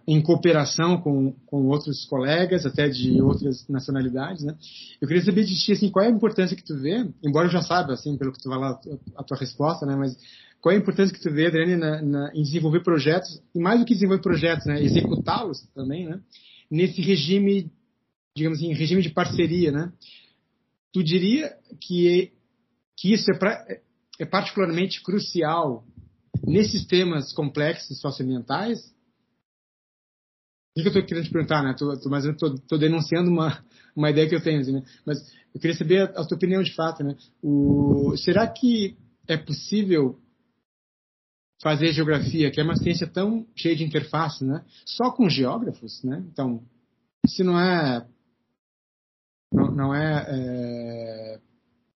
[0.08, 4.56] em cooperação com, com outros colegas, até de outras nacionalidades, né?
[5.02, 7.52] Eu queria saber de ti, assim, qual é a importância que tu vê, embora eu
[7.52, 8.80] já saiba, assim, pelo que tu vai lá,
[9.16, 9.96] a tua resposta, né?
[9.96, 10.16] Mas
[10.62, 13.80] qual é a importância que tu vê, Adriane, na, na, em desenvolver projetos, e mais
[13.80, 14.82] do que desenvolver projetos, né?
[14.82, 16.20] Executá-los também, né?
[16.70, 17.72] Nesse regime,
[18.36, 19.92] digamos assim, regime de parceria, né?
[20.94, 22.32] Tu diria que,
[22.98, 23.66] que isso é para
[24.20, 25.84] é particularmente crucial
[26.46, 28.80] nesses temas complexos socioambientais,
[30.78, 31.76] o que eu estou querendo te perguntar, né?
[32.06, 33.64] Mas eu estou denunciando uma,
[33.96, 34.84] uma ideia que eu tenho, assim, né?
[35.06, 35.20] Mas
[35.54, 37.16] eu queria saber a, a tua opinião de fato, né?
[37.42, 38.96] O, será que
[39.28, 40.18] é possível
[41.62, 44.64] fazer geografia, que é uma ciência tão cheia de interface, né?
[44.86, 46.24] Só com geógrafos, né?
[46.32, 46.64] Então,
[47.28, 48.08] se não é
[49.54, 51.40] não, não é, é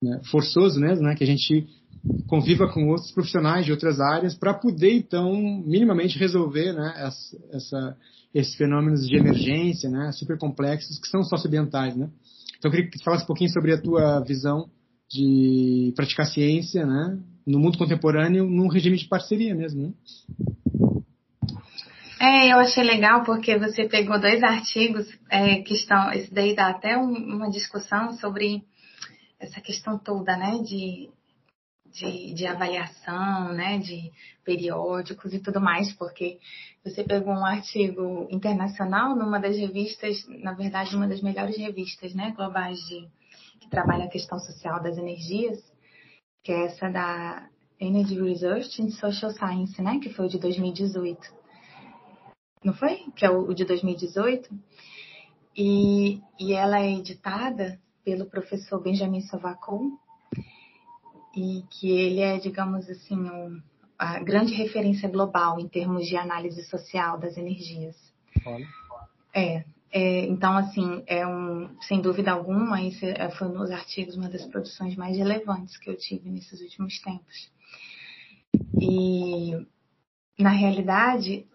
[0.03, 1.15] né, forçoso mesmo, né?
[1.15, 1.67] Que a gente
[2.28, 5.34] conviva com outros profissionais de outras áreas para poder então
[5.66, 6.93] minimamente resolver, né?
[6.97, 7.97] Essa, essa,
[8.34, 10.12] esses fenômenos de emergência, né?
[10.12, 12.10] Super complexos que são socioambientais, né?
[12.58, 14.70] Então eu queria que falasse um pouquinho sobre a tua visão
[15.10, 17.20] de praticar ciência, né?
[17.45, 19.93] No mundo contemporâneo, num regime de parceria mesmo, né?
[22.20, 26.70] É, eu achei legal porque você pegou dois artigos é, que estão, esse daí dá
[26.70, 28.64] até um, uma discussão sobre
[29.39, 31.10] essa questão toda, né, de,
[31.96, 34.12] de, de, avaliação, né, de
[34.43, 36.39] periódicos e tudo mais, porque
[36.84, 42.34] você pegou um artigo internacional numa das revistas, na verdade, uma das melhores revistas, né,
[42.36, 43.08] globais de
[43.60, 45.60] que trabalha a questão social das energias,
[46.43, 51.46] que é essa da Energy Research in Social Science, né, que foi o de 2018
[52.66, 53.06] não foi?
[53.16, 54.50] Que é o, de 2018.
[55.56, 59.91] E, e ela é editada pelo professor Benjamin Savacon,
[61.36, 63.62] e que ele é, digamos assim, um,
[63.98, 67.96] a grande referência global em termos de análise social das energias.
[68.46, 68.68] Olha.
[69.34, 74.30] É, é, então, assim, é um, sem dúvida alguma, esse é, foi nos artigos uma
[74.30, 77.52] das produções mais relevantes que eu tive nesses últimos tempos.
[78.80, 79.52] E,
[80.38, 81.46] na realidade,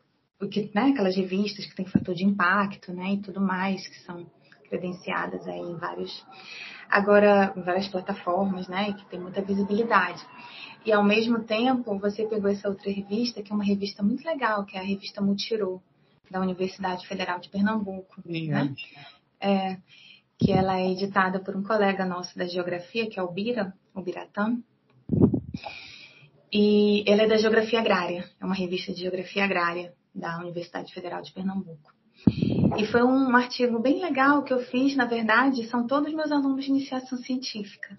[0.51, 4.27] que, né, aquelas revistas que têm fator de impacto, né, e tudo mais, que são
[4.69, 6.25] credenciadas aí em vários,
[6.91, 10.25] agora, várias plataformas, né, que tem muita visibilidade.
[10.85, 14.65] E ao mesmo tempo, você pegou essa outra revista, que é uma revista muito legal,
[14.65, 15.81] que é a revista Mutirô,
[16.31, 18.75] da Universidade Federal de Pernambuco, né?
[19.41, 19.77] É,
[20.39, 24.01] que ela é editada por um colega nosso da geografia, que é o Bira, o
[24.01, 24.57] Biratã.
[26.53, 31.21] E ela é da Geografia Agrária, é uma revista de Geografia Agrária da Universidade Federal
[31.23, 31.93] de Pernambuco.
[32.79, 36.65] E foi um artigo bem legal que eu fiz, na verdade, são todos meus alunos
[36.65, 37.97] de iniciação científica.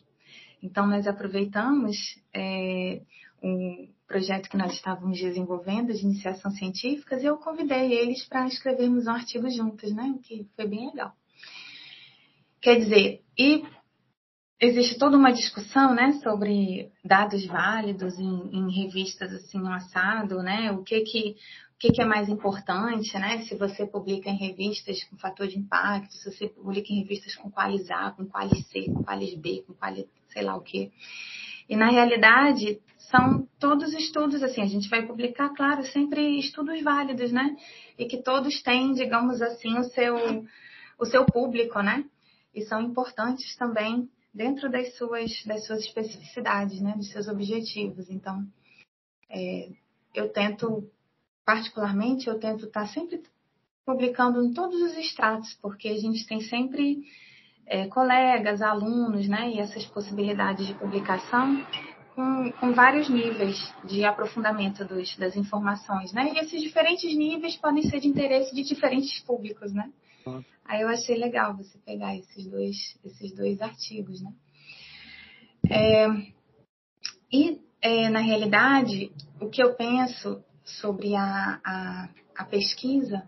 [0.62, 1.98] Então, nós aproveitamos
[2.34, 3.02] é,
[3.42, 9.08] um projeto que nós estávamos desenvolvendo de iniciação científica e eu convidei eles para escrevermos
[9.08, 10.14] um artigo juntos, né?
[10.16, 11.14] O que foi bem legal.
[12.62, 13.64] Quer dizer, e
[14.60, 20.72] existe toda uma discussão, né, sobre dados válidos em, em revistas assim no assado, né?
[20.72, 21.36] O que que
[21.82, 23.42] que, que é mais importante, né?
[23.42, 27.50] Se você publica em revistas com fator de impacto, se você publica em revistas com
[27.50, 30.92] qualis A, com qualis C, com qualis B, com qualis sei lá o quê.
[31.68, 37.32] E na realidade, são todos estudos, assim, a gente vai publicar, claro, sempre estudos válidos,
[37.32, 37.58] né?
[37.98, 40.16] E que todos têm, digamos assim, o seu,
[41.00, 42.06] o seu público, né?
[42.54, 46.94] E são importantes também dentro das suas, das suas especificidades, né?
[46.96, 48.08] Dos seus objetivos.
[48.08, 48.46] Então,
[49.28, 49.70] é,
[50.14, 50.88] eu tento
[51.46, 53.22] particularmente, eu tento estar sempre
[53.86, 57.04] publicando em todos os estratos, porque a gente tem sempre
[57.66, 61.66] é, colegas, alunos, né, e essas possibilidades de publicação
[62.16, 67.84] com, com vários níveis de aprofundamento dos, das informações, né, e esses diferentes níveis podem
[67.84, 69.92] ser de interesse de diferentes públicos, né.
[70.64, 74.32] Aí eu achei legal você pegar esses dois, esses dois artigos, né.
[75.70, 76.08] É,
[77.32, 83.28] e, é, na realidade, o que eu penso sobre a, a, a pesquisa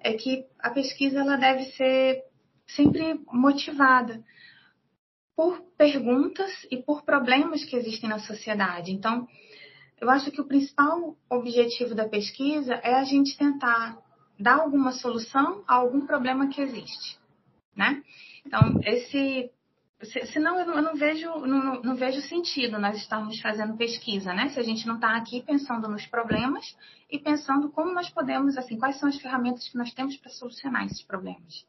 [0.00, 2.22] é que a pesquisa ela deve ser
[2.66, 4.22] sempre motivada
[5.36, 8.92] por perguntas e por problemas que existem na sociedade.
[8.92, 9.26] Então,
[10.00, 13.98] eu acho que o principal objetivo da pesquisa é a gente tentar
[14.38, 17.18] dar alguma solução a algum problema que existe,
[17.74, 18.02] né?
[18.46, 19.50] Então, esse
[20.00, 24.48] Senão eu não vejo, não, não, vejo sentido nós estarmos fazendo pesquisa, né?
[24.50, 26.76] Se a gente não está aqui pensando nos problemas
[27.10, 30.84] e pensando como nós podemos, assim, quais são as ferramentas que nós temos para solucionar
[30.86, 31.66] esses problemas.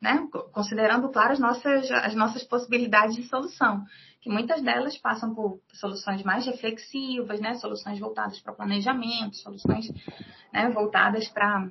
[0.00, 0.26] Né?
[0.52, 3.84] Considerando, claro, as nossas, as nossas possibilidades de solução,
[4.22, 7.54] que muitas delas passam por soluções mais reflexivas, né?
[7.56, 9.86] Soluções voltadas para planejamento, soluções
[10.50, 11.68] né, voltadas para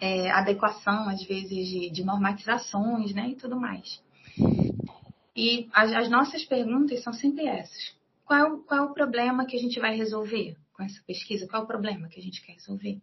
[0.00, 3.28] é, adequação, às vezes, de, de normatizações, né?
[3.28, 4.02] E tudo mais.
[5.34, 7.94] E as, as nossas perguntas são sempre essas.
[8.24, 11.46] Qual, qual é o problema que a gente vai resolver com essa pesquisa?
[11.48, 13.00] Qual é o problema que a gente quer resolver?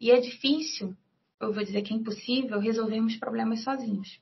[0.00, 0.94] E é difícil,
[1.40, 4.20] eu vou dizer que é impossível, resolvermos problemas sozinhos.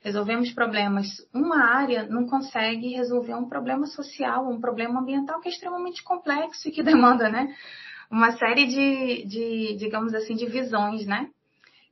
[0.00, 1.08] Resolvemos problemas.
[1.34, 6.68] Uma área não consegue resolver um problema social, um problema ambiental que é extremamente complexo
[6.68, 7.54] e que demanda, né?
[8.10, 11.28] Uma série de, de digamos assim, de visões, né?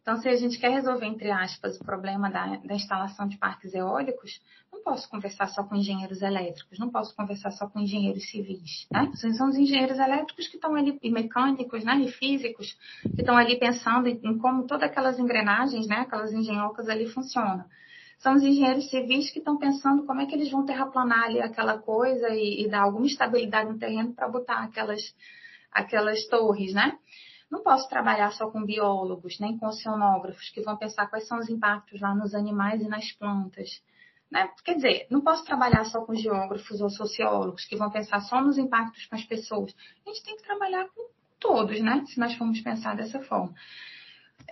[0.06, 3.74] Então, se a gente quer resolver, entre aspas, o problema da, da, instalação de parques
[3.74, 4.40] eólicos,
[4.72, 9.10] não posso conversar só com engenheiros elétricos, não posso conversar só com engenheiros civis, né?
[9.36, 11.96] São os engenheiros elétricos que estão ali, e mecânicos, né?
[11.96, 12.78] E físicos,
[13.16, 16.02] que estão ali pensando em, em como todas aquelas engrenagens, né?
[16.02, 17.64] Aquelas engenhocas ali funcionam.
[18.20, 21.78] São os engenheiros civis que estão pensando como é que eles vão terraplanar ali aquela
[21.78, 25.02] coisa e, e dar alguma estabilidade no terreno para botar aquelas,
[25.72, 26.96] aquelas torres, né?
[27.50, 31.48] Não posso trabalhar só com biólogos, nem com oceanógrafos, que vão pensar quais são os
[31.48, 33.82] impactos lá nos animais e nas plantas.
[34.30, 34.50] Né?
[34.64, 38.58] Quer dizer, não posso trabalhar só com geógrafos ou sociólogos, que vão pensar só nos
[38.58, 39.74] impactos com as pessoas.
[40.04, 42.04] A gente tem que trabalhar com todos, né?
[42.06, 43.54] Se nós formos pensar dessa forma.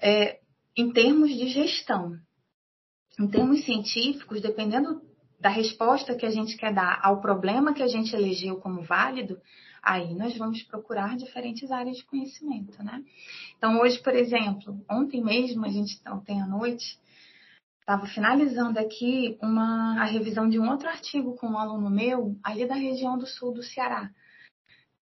[0.01, 0.41] É,
[0.77, 2.19] em termos de gestão,
[3.19, 5.03] em termos científicos, dependendo
[5.41, 9.41] da resposta que a gente quer dar ao problema que a gente elegeu como válido,
[9.85, 13.03] aí nós vamos procurar diferentes áreas de conhecimento, né?
[13.57, 16.99] Então, hoje, por exemplo, ontem mesmo, a gente, ontem à noite,
[17.81, 22.67] estava finalizando aqui uma, a revisão de um outro artigo com um aluno meu, ali
[22.67, 24.11] da região do sul do Ceará,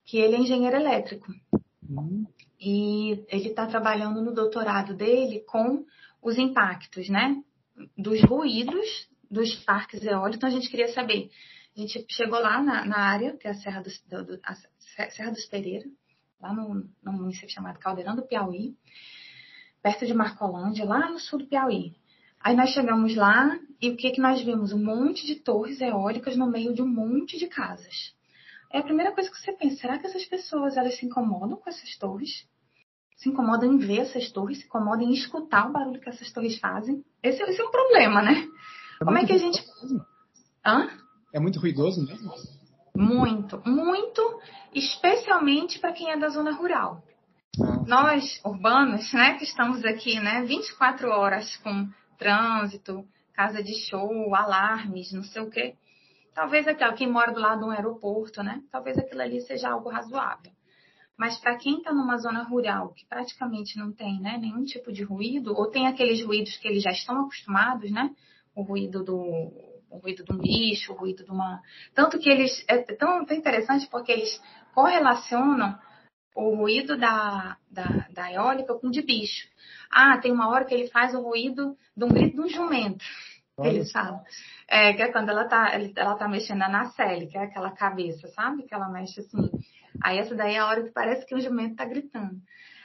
[0.05, 1.33] que ele é engenheiro elétrico.
[1.89, 2.26] Uhum.
[2.61, 5.85] E ele está trabalhando no doutorado dele com
[6.20, 7.41] os impactos, né?
[7.97, 10.37] Dos ruídos dos parques eólicos.
[10.37, 11.30] Então, a gente queria saber
[11.76, 14.54] a gente chegou lá na, na área, que é a Serra dos, do, a
[15.10, 15.86] Serra dos Pereira,
[16.40, 18.76] lá no, município chamado Caldeirão do Piauí,
[19.82, 21.94] perto de Marcolândia, lá no sul do Piauí.
[22.40, 24.72] Aí nós chegamos lá e o que, que nós vimos?
[24.72, 28.14] Um monte de torres eólicas no meio de um monte de casas.
[28.70, 31.70] É a primeira coisa que você pensa, será que essas pessoas elas se incomodam com
[31.70, 32.46] essas torres?
[33.16, 36.58] Se incomodam em ver essas torres, se incomodam em escutar o barulho que essas torres
[36.58, 37.04] fazem?
[37.22, 38.46] Esse, esse é um problema, né?
[39.00, 39.62] É Como é que a gente.
[40.66, 40.88] Hã?
[41.33, 42.30] É muito ruidoso mesmo?
[42.95, 44.41] Muito, muito,
[44.74, 47.03] especialmente para quem é da zona rural.
[47.61, 47.83] Ah.
[47.87, 55.12] Nós, urbanos, né, que estamos aqui, né, 24 horas com trânsito, casa de show, alarmes,
[55.12, 55.74] não sei o quê.
[56.35, 59.89] Talvez aquela, quem mora do lado de um aeroporto, né, talvez aquilo ali seja algo
[59.89, 60.53] razoável.
[61.16, 65.03] Mas para quem está numa zona rural, que praticamente não tem né, nenhum tipo de
[65.03, 68.11] ruído, ou tem aqueles ruídos que eles já estão acostumados, né?
[68.55, 71.61] O ruído do o ruído de um bicho, o ruído de uma.
[71.95, 72.64] Tanto que eles.
[72.66, 74.40] É tão, tão interessante porque eles
[74.74, 75.78] correlacionam
[76.34, 79.47] o ruído da, da, da eólica com o de bicho.
[79.90, 83.05] Ah, tem uma hora que ele faz o ruído de um grito de um jumento.
[83.57, 83.68] Olha.
[83.68, 84.22] Eles falam.
[84.66, 88.26] É, que é quando ela tá, ela tá mexendo na nacelle, que é aquela cabeça,
[88.28, 88.62] sabe?
[88.62, 89.51] Que ela mexe assim.
[90.03, 92.40] Aí essa daí é a hora que parece que o jumento tá gritando.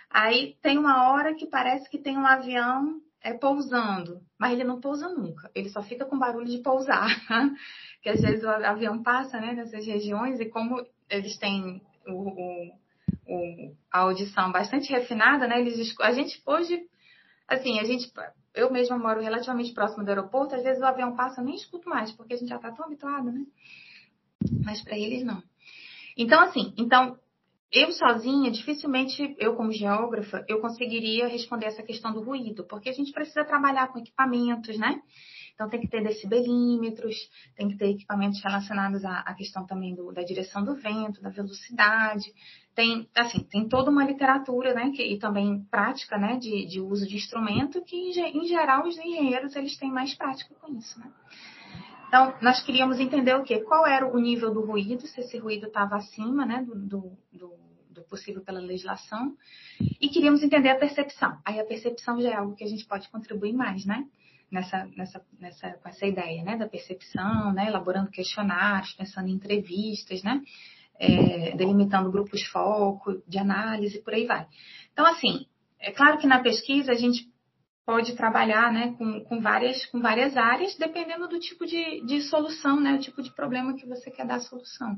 [0.09, 4.79] Aí tem uma hora que parece que tem um avião é pousando, mas ele não
[4.79, 7.09] pousa nunca, ele só fica com barulho de pousar,
[8.01, 12.71] que às vezes o avião passa né, nessas regiões e como eles têm o, o,
[13.27, 16.81] o, a audição bastante refinada, né, eles, a gente hoje,
[17.49, 18.09] assim, a gente,
[18.55, 21.89] eu mesma moro relativamente próximo do aeroporto, às vezes o avião passa, eu nem escuto
[21.89, 23.45] mais, porque a gente já está tão habituado, né?
[24.63, 25.43] Mas para eles não.
[26.15, 27.19] Então, assim, então
[27.71, 32.93] eu sozinha, dificilmente, eu como geógrafa, eu conseguiria responder essa questão do ruído, porque a
[32.93, 35.01] gente precisa trabalhar com equipamentos, né?
[35.57, 37.15] Então tem que ter decibelímetros,
[37.55, 41.29] tem que ter equipamentos relacionados à, à questão também do, da direção do vento, da
[41.29, 42.31] velocidade.
[42.75, 44.91] Tem, assim, tem toda uma literatura, né?
[44.91, 46.37] Que, e também prática, né?
[46.37, 50.77] De, de uso de instrumento que, em geral, os engenheiros, eles têm mais prática com
[50.77, 51.11] isso, né?
[52.07, 53.59] Então, nós queríamos entender o quê?
[53.59, 57.53] Qual era o nível do ruído, se esse ruído estava acima né, do, do, do,
[58.09, 59.35] possível pela legislação,
[60.01, 61.37] e queríamos entender a percepção.
[61.45, 64.05] Aí a percepção já é algo que a gente pode contribuir mais, né?
[64.49, 66.55] Nessa, nessa, nessa, com essa ideia, né?
[66.55, 67.67] Da percepção, né?
[67.67, 70.41] Elaborando questionários, pensando em entrevistas, né?
[70.99, 74.47] É, delimitando grupos foco, de análise, por aí vai.
[74.93, 75.45] Então, assim,
[75.79, 77.29] é claro que na pesquisa a gente
[77.87, 82.77] pode trabalhar né, com, com, várias, com várias áreas, dependendo do tipo de, de solução,
[82.81, 84.97] né, o tipo de problema que você quer dar solução.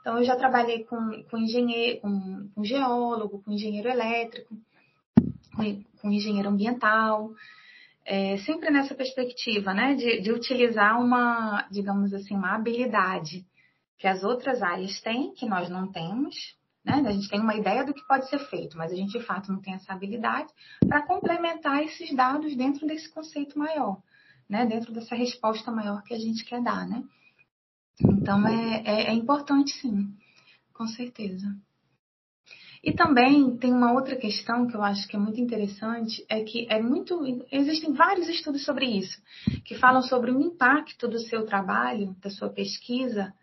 [0.00, 4.56] Então, eu já trabalhei com, com engenheiro, com, com geólogo, com engenheiro elétrico,
[5.54, 7.30] com, com engenheiro ambiental,
[8.04, 13.46] é, sempre nessa perspectiva, né, de, de utilizar uma, digamos assim, uma habilidade
[13.98, 16.34] que as outras áreas têm, que nós não temos,
[16.86, 17.02] né?
[17.04, 19.50] A gente tem uma ideia do que pode ser feito, mas a gente de fato
[19.50, 20.48] não tem essa habilidade
[20.86, 24.00] para complementar esses dados dentro desse conceito maior,
[24.48, 24.64] né?
[24.64, 26.86] dentro dessa resposta maior que a gente quer dar.
[26.86, 27.02] Né?
[28.00, 30.14] Então é, é, é importante sim,
[30.72, 31.56] com certeza.
[32.84, 36.68] E também tem uma outra questão que eu acho que é muito interessante, é que
[36.70, 37.20] é muito
[37.50, 39.20] existem vários estudos sobre isso,
[39.64, 43.34] que falam sobre o impacto do seu trabalho, da sua pesquisa,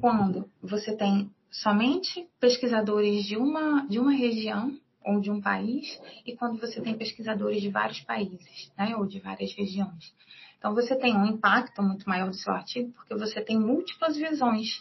[0.00, 1.30] quando você tem
[1.62, 6.96] somente pesquisadores de uma de uma região ou de um país e quando você tem
[6.96, 10.12] pesquisadores de vários países, né, ou de várias regiões.
[10.58, 14.80] Então você tem um impacto muito maior do seu artigo porque você tem múltiplas visões,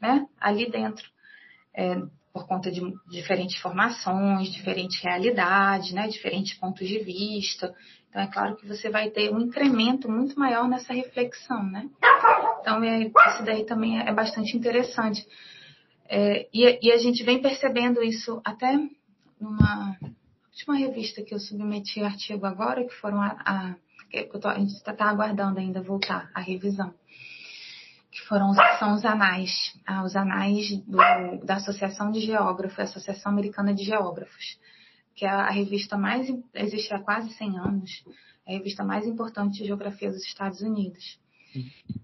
[0.00, 1.04] né, ali dentro.
[1.74, 2.00] É,
[2.32, 7.72] por conta de diferentes formações, diferentes realidades, né, diferentes pontos de vista.
[8.10, 11.88] Então, é claro que você vai ter um incremento muito maior nessa reflexão, né?
[12.60, 15.24] Então, é, isso daí também é bastante interessante.
[16.06, 18.76] É, e, e, a gente vem percebendo isso até
[19.40, 19.96] numa
[20.48, 23.74] última revista que eu submeti artigo agora, que foram a, a,
[24.38, 26.94] tô, a gente está tá aguardando ainda voltar a revisão
[28.14, 29.50] que foram são os anais,
[29.84, 30.98] ah, os anais do,
[31.44, 34.56] da Associação de Geógrafos, Associação Americana de Geógrafos,
[35.16, 38.04] que é a revista mais existe há quase 100 anos,
[38.46, 41.18] é a revista mais importante de geografia dos Estados Unidos.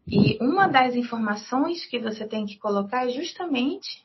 [0.06, 4.04] E uma das informações que você tem que colocar é justamente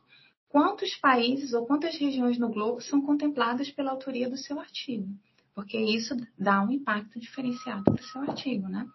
[0.50, 5.08] quantos países ou quantas regiões no globo são contempladas pela autoria do seu artigo,
[5.54, 8.86] porque isso dá um impacto diferenciado para o seu artigo, né?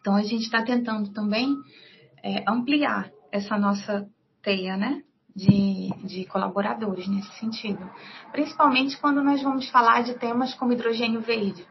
[0.00, 1.56] Então a gente está tentando também
[2.22, 4.08] é, ampliar essa nossa
[4.42, 5.02] teia, né?
[5.34, 7.90] De, de, colaboradores nesse sentido.
[8.30, 11.66] Principalmente quando nós vamos falar de temas como hidrogênio verde.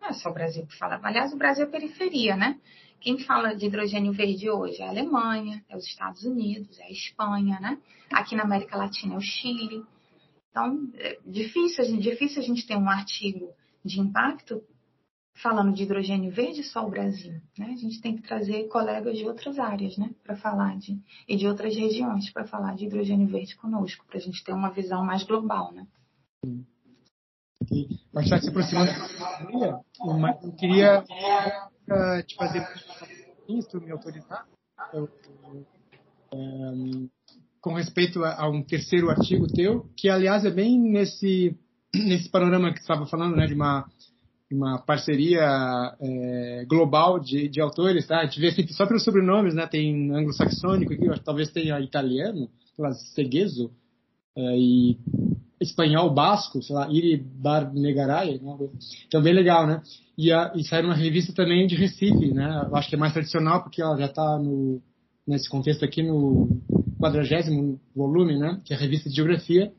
[0.00, 0.98] Não é só o Brasil que fala.
[1.02, 2.58] Aliás, o Brasil é periferia, né?
[3.02, 6.90] Quem fala de hidrogênio verde hoje é a Alemanha, é os Estados Unidos, é a
[6.90, 7.76] Espanha, né?
[8.12, 9.84] Aqui na América Latina é o Chile.
[10.50, 13.50] Então, é difícil, difícil a gente ter um artigo
[13.84, 14.62] de impacto
[15.34, 17.72] falando de hidrogênio verde só o Brasil, né?
[17.72, 21.48] A gente tem que trazer colegas de outras áreas, né, para falar de e de
[21.48, 25.24] outras regiões para falar de hidrogênio verde conosco, para a gente ter uma visão mais
[25.24, 25.86] global, né?
[28.12, 29.80] Mas está se aproximando da
[30.18, 31.02] mas eu queria
[31.88, 32.66] uh, te fazer
[33.60, 34.46] se me autorizar,
[34.94, 35.08] eu,
[36.32, 37.08] um,
[37.60, 41.56] com respeito a, a, um terceiro artigo teu, que aliás é bem nesse
[41.94, 43.86] nesse panorama que estava falando, né, de uma
[44.50, 48.20] uma parceria é, global de, de autores, tá?
[48.20, 49.66] A gente vê assim, só pelos sobrenomes, né?
[49.66, 50.92] Tem anglo-saxônico
[51.24, 53.70] talvez tenha italiano, sei lá, Segueso,
[54.36, 54.98] é, e
[55.62, 58.56] espanhol basco, sei lá, Iri Bar Negaray, né?
[59.06, 59.82] então bem legal, né?
[60.16, 62.66] E, a, e saiu uma revista também de Recife, né?
[62.68, 64.40] Eu acho que é mais tradicional porque ela já está
[65.26, 66.60] nesse contexto aqui no
[67.00, 68.60] quadragésimo volume, né?
[68.64, 69.72] Que é a revista de geografia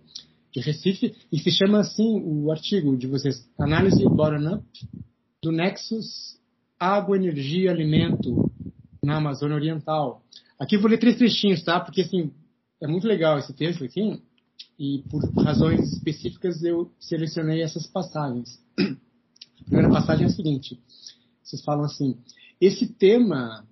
[0.54, 4.64] de Recife, e se chama assim o artigo de vocês, Análise Bottom-up
[5.42, 6.38] do Nexus
[6.80, 8.52] Água, Energia, Alimento
[9.04, 10.22] na Amazônia Oriental.
[10.60, 11.80] Aqui eu vou ler três trechinhos, tá?
[11.80, 12.32] Porque, assim,
[12.82, 14.22] é muito legal esse texto aqui,
[14.78, 18.60] e por razões específicas eu selecionei essas passagens.
[18.80, 20.80] A primeira passagem é a seguinte:
[21.44, 22.18] vocês falam assim,
[22.60, 23.66] esse tema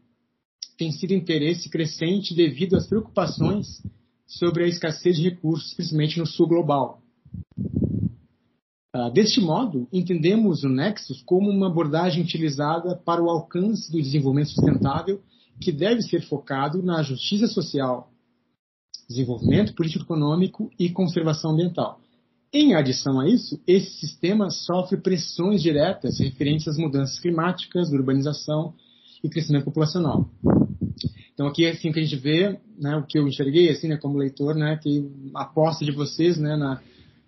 [0.77, 3.81] tem sido interesse crescente devido às preocupações
[4.25, 7.01] sobre a escassez de recursos, principalmente no sul global.
[8.93, 14.49] Uh, deste modo, entendemos o Nexus como uma abordagem utilizada para o alcance do desenvolvimento
[14.49, 15.21] sustentável
[15.61, 18.10] que deve ser focado na justiça social,
[19.11, 21.99] desenvolvimento político-econômico e conservação ambiental.
[22.53, 28.73] Em adição a isso, esse sistema sofre pressões diretas referentes às mudanças climáticas, urbanização
[29.23, 30.29] e crescimento populacional.
[31.33, 33.97] Então aqui é assim que a gente vê, né, o que eu enxerguei assim, né,
[33.97, 36.81] como leitor, né, que a aposta de vocês, né, na,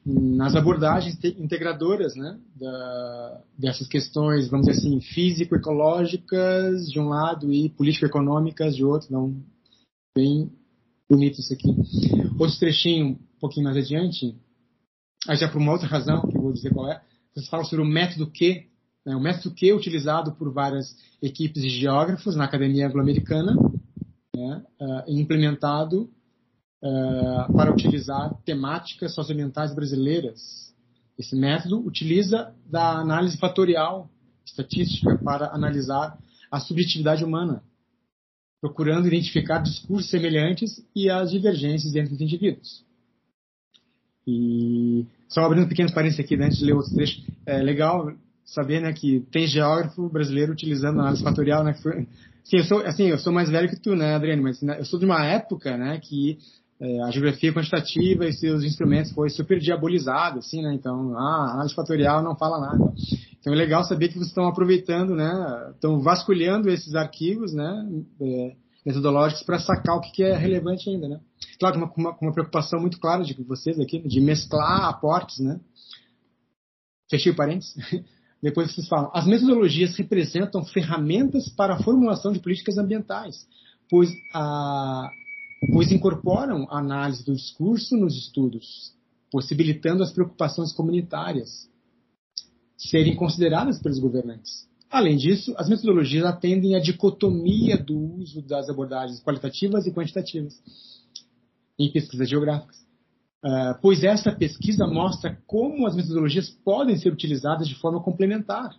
[0.05, 7.69] nas abordagens integradoras, né, da, dessas questões, vamos dizer assim, físico-ecológicas de um lado e
[7.69, 9.35] político-econômicas de outro, então
[10.15, 10.51] bem
[11.13, 11.69] bonito isso aqui.
[12.39, 14.35] Outro trechinho um pouquinho mais adiante,
[15.33, 17.01] já por uma outra razão que eu vou dizer qual é,
[17.33, 18.67] vocês falam sobre o método Q,
[19.05, 23.55] né, o método Q utilizado por várias equipes de geógrafos na Academia Anglo-Americana,
[24.35, 26.09] né, uh, implementado
[26.81, 30.73] uh, para utilizar temáticas socioambientais brasileiras.
[31.17, 34.09] Esse método utiliza da análise fatorial
[34.45, 36.17] estatística para analisar
[36.51, 37.63] a subjetividade humana,
[38.63, 42.81] procurando identificar discursos semelhantes e as divergências entre os indivíduos.
[44.25, 48.13] E só abrindo um pequeno parênteses aqui, né, antes de ler outros trechos, é legal
[48.45, 52.07] saber né, que tem geógrafo brasileiro utilizando análise fatorial, né, foi,
[52.45, 54.41] Sim, eu sou, assim, eu sou mais velho que tu, né, Adriane?
[54.41, 56.37] Mas né, eu sou de uma época, né, que
[56.79, 60.73] é, a geografia quantitativa e seus instrumentos foi super diabolizado, assim, né?
[60.73, 62.93] Então, ah, análise fatorial não fala nada.
[63.43, 65.71] Então é legal saber que vocês estão aproveitando, né?
[65.75, 67.89] Estão vasculhando esses arquivos, né?
[68.21, 71.19] É, metodológicos para sacar o que é relevante ainda, né?
[71.59, 75.59] Claro, com uma, uma, preocupação muito clara de vocês aqui, de mesclar aportes, né?
[77.11, 77.75] Fechei o parênteses.
[78.41, 83.45] Depois vocês falam, as metodologias representam ferramentas para a formulação de políticas ambientais,
[83.89, 85.09] pois, a,
[85.73, 88.93] pois incorporam a análise do discurso nos estudos,
[89.29, 91.72] possibilitando as preocupações comunitárias
[92.89, 94.67] serem consideradas pelos governantes.
[94.89, 100.53] Além disso, as metodologias atendem à dicotomia do uso das abordagens qualitativas e quantitativas
[101.79, 102.77] em pesquisas geográficas.
[103.43, 108.73] Uh, pois essa pesquisa mostra como as metodologias podem ser utilizadas de forma complementar,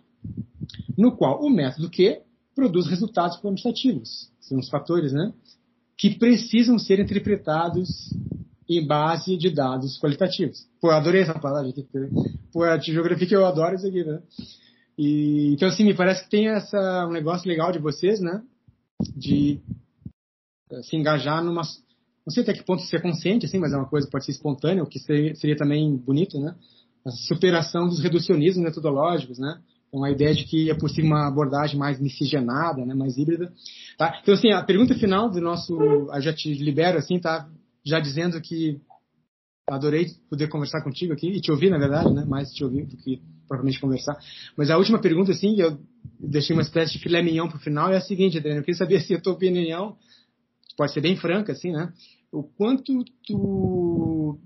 [0.97, 2.21] no qual o método Q
[2.55, 5.33] produz resultados quantitativos, são os fatores, né,
[5.97, 7.89] que precisam ser interpretados
[8.67, 10.67] em base de dados qualitativos.
[10.81, 11.71] Pô, eu adorei essa palavra.
[12.51, 14.21] Pô, a geografia que eu adoro isso aqui, né?
[14.97, 18.41] E, então, assim, me parece que tem essa, um negócio legal de vocês, né?
[19.15, 19.59] De
[20.71, 21.61] eh, se engajar numa,
[22.25, 24.25] não sei até que ponto isso é consciente, assim, mas é uma coisa que pode
[24.25, 26.55] ser espontânea, o que seria, seria também bonito, né?
[27.05, 29.59] A superação dos reducionismos metodológicos, né?
[29.87, 32.93] Então, a ideia de que é possível uma abordagem mais miscigenada, né?
[32.93, 33.53] mais híbrida.
[33.97, 34.19] Tá?
[34.21, 35.73] Então, assim, a pergunta final do nosso...
[35.73, 37.47] Eu já te libero, assim, tá?
[37.85, 38.81] Já dizendo que
[39.69, 42.23] adorei poder conversar contigo aqui, e te ouvir, na verdade, né?
[42.25, 44.17] Mais te ouvir do que propriamente conversar.
[44.55, 45.79] Mas a última pergunta, assim, eu
[46.19, 48.77] deixei uma espécie de filé mignon para o final, é a seguinte, Adriano, eu queria
[48.77, 49.97] saber se a tua opinião
[50.77, 51.91] pode ser bem franca, assim, né?
[52.35, 54.37] o quanto tu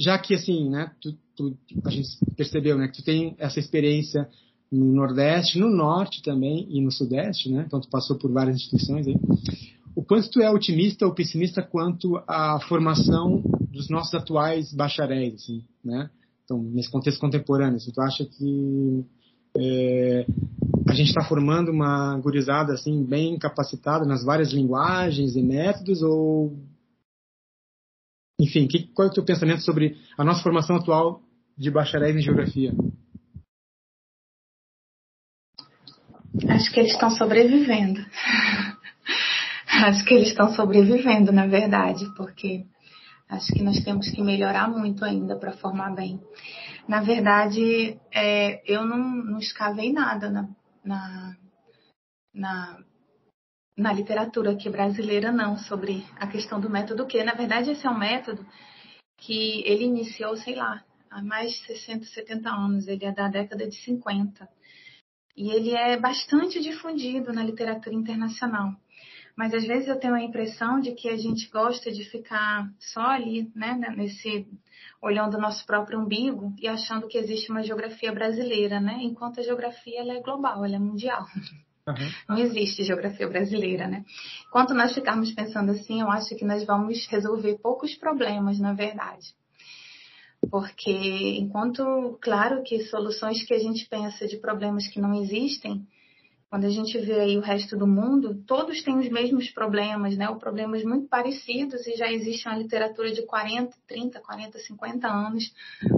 [0.00, 4.28] já que assim, né, tu, tu, a gente percebeu, né, que tu tem essa experiência
[4.70, 7.64] no Nordeste, no Norte também e no Sudeste, né?
[7.66, 9.14] Então tu passou por várias instituições aí.
[9.94, 15.64] O quanto tu é otimista ou pessimista quanto à formação dos nossos atuais bacharéis, assim,
[15.84, 16.10] né?
[16.44, 19.04] Então nesse contexto contemporâneo, se tu acha que
[19.56, 20.26] é,
[20.88, 26.56] a gente está formando uma gurizada assim bem capacitada nas várias linguagens e métodos ou
[28.40, 31.22] enfim, que, qual é o teu pensamento sobre a nossa formação atual
[31.56, 32.74] de bacharéis em geografia?
[36.48, 38.00] Acho que eles estão sobrevivendo.
[39.72, 42.64] acho que eles estão sobrevivendo, na verdade, porque
[43.28, 46.20] acho que nós temos que melhorar muito ainda para formar bem.
[46.86, 50.48] Na verdade, é, eu não, não escavei nada na,
[50.84, 51.36] na,
[52.34, 52.78] na,
[53.76, 57.24] na literatura aqui brasileira, não, sobre a questão do método Q.
[57.24, 58.46] Na verdade, esse é um método
[59.16, 63.66] que ele iniciou, sei lá, há mais de 60, 70 anos, ele é da década
[63.66, 64.48] de 50.
[65.34, 68.74] E ele é bastante difundido na literatura internacional.
[69.36, 73.00] Mas às vezes eu tenho a impressão de que a gente gosta de ficar só
[73.00, 74.46] ali, né, nesse
[75.00, 78.98] olhando o nosso próprio umbigo e achando que existe uma geografia brasileira, né?
[79.00, 81.26] Enquanto a geografia ela é global, ela é mundial.
[81.86, 81.94] Uhum.
[82.28, 84.04] Não existe geografia brasileira, né?
[84.46, 89.34] Enquanto nós ficarmos pensando assim, eu acho que nós vamos resolver poucos problemas, na verdade.
[90.50, 95.86] Porque enquanto, claro que soluções que a gente pensa de problemas que não existem,
[96.52, 100.28] quando a gente vê aí o resto do mundo, todos têm os mesmos problemas, né?
[100.28, 105.50] Ou problemas muito parecidos e já existe uma literatura de 40, 30, 40, 50 anos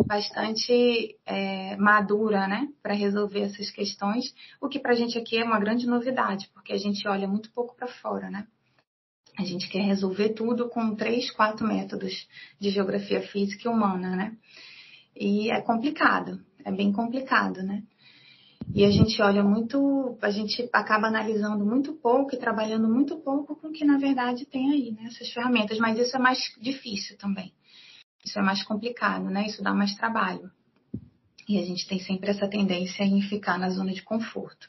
[0.06, 2.68] bastante é, madura, né?
[2.80, 6.72] Para resolver essas questões, o que para a gente aqui é uma grande novidade, porque
[6.72, 8.46] a gente olha muito pouco para fora, né?
[9.36, 12.28] A gente quer resolver tudo com três, quatro métodos
[12.60, 14.36] de geografia física e humana, né?
[15.16, 17.82] E é complicado, é bem complicado, né?
[18.72, 23.56] E a gente olha muito, a gente acaba analisando muito pouco e trabalhando muito pouco
[23.56, 25.78] com o que na verdade tem aí, né, essas ferramentas.
[25.78, 27.52] Mas isso é mais difícil também.
[28.24, 29.46] Isso é mais complicado, né?
[29.46, 30.50] Isso dá mais trabalho.
[31.46, 34.66] E a gente tem sempre essa tendência em ficar na zona de conforto.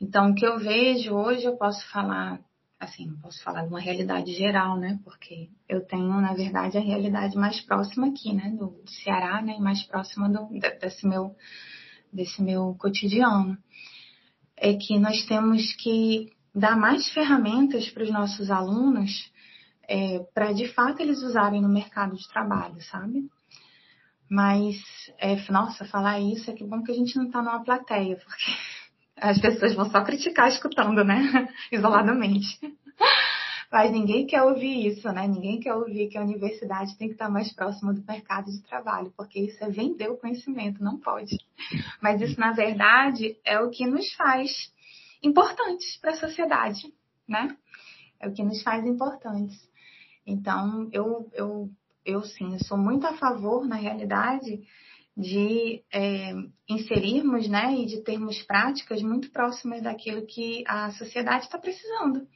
[0.00, 2.40] Então, o que eu vejo hoje, eu posso falar,
[2.80, 4.98] assim, não posso falar de uma realidade geral, né?
[5.04, 8.50] Porque eu tenho, na verdade, a realidade mais próxima aqui, né?
[8.50, 9.54] Do, Ceará, né?
[9.56, 10.48] E mais próxima do,
[10.80, 11.36] desse meu
[12.12, 13.56] desse meu cotidiano,
[14.56, 19.32] é que nós temos que dar mais ferramentas para os nossos alunos
[19.88, 23.28] é, para de fato eles usarem no mercado de trabalho, sabe?
[24.28, 24.76] Mas,
[25.18, 28.52] é, nossa, falar isso é que bom que a gente não está numa plateia, porque
[29.16, 31.48] as pessoas vão só criticar escutando, né?
[31.70, 32.58] Isoladamente.
[33.72, 35.26] Mas ninguém quer ouvir isso, né?
[35.26, 39.10] Ninguém quer ouvir que a universidade tem que estar mais próxima do mercado de trabalho,
[39.16, 41.38] porque isso é vender o conhecimento, não pode.
[41.98, 44.70] Mas isso, na verdade, é o que nos faz
[45.22, 46.92] importantes para a sociedade,
[47.26, 47.56] né?
[48.20, 49.56] É o que nos faz importantes.
[50.26, 51.70] Então, eu, eu,
[52.04, 54.60] eu sim, eu sou muito a favor, na realidade,
[55.16, 56.32] de é,
[56.68, 62.26] inserirmos né, e de termos práticas muito próximas daquilo que a sociedade está precisando.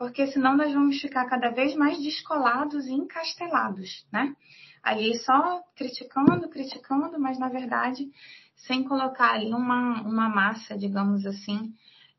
[0.00, 4.34] Porque senão nós vamos ficar cada vez mais descolados e encastelados, né?
[4.82, 8.08] Ali só criticando, criticando, mas na verdade
[8.56, 11.74] sem colocar ali uma, uma massa, digamos assim,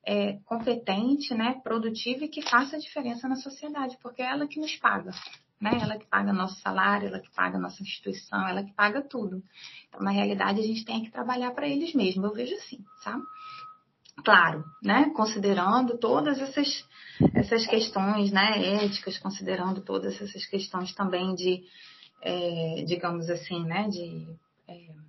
[0.05, 4.75] é, competente, né, produtiva e que faça diferença na sociedade, porque é ela que nos
[4.75, 5.09] paga,
[5.59, 5.71] né?
[5.81, 9.43] Ela que paga nosso salário, ela que paga nossa instituição, ela que paga tudo.
[9.87, 12.25] Então, na realidade, a gente tem que trabalhar para eles mesmos.
[12.25, 13.23] Eu vejo assim, sabe?
[14.23, 15.11] Claro, né?
[15.15, 16.85] Considerando todas essas,
[17.33, 21.63] essas questões, né, éticas, considerando todas essas questões também de,
[22.21, 24.27] é, digamos assim, né, de
[24.67, 25.01] é,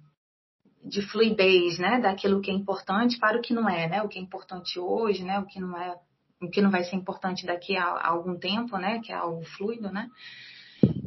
[0.85, 4.19] de fluidez, né, daquilo que é importante para o que não é, né, o que
[4.19, 5.97] é importante hoje, né, o que não é,
[6.41, 9.45] o que não vai ser importante daqui a, a algum tempo, né, que é algo
[9.45, 10.11] fluido, né.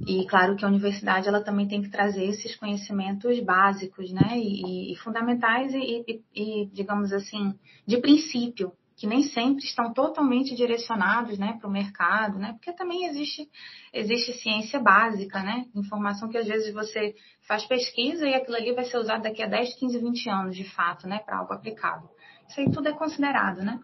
[0.07, 4.94] E claro que a universidade ela também tem que trazer esses conhecimentos básicos, né, e,
[4.94, 7.53] e fundamentais e, e, e, digamos assim,
[7.86, 12.53] de princípio, que nem sempre estão totalmente direcionados né, para o mercado, né?
[12.53, 13.49] Porque também existe,
[13.91, 15.65] existe ciência básica, né?
[15.76, 17.13] Informação que às vezes você
[17.45, 20.63] faz pesquisa e aquilo ali vai ser usado daqui a 10, 15, 20 anos, de
[20.63, 21.19] fato, né?
[21.19, 22.09] Para algo aplicável.
[22.47, 23.80] Isso aí tudo é considerado, né?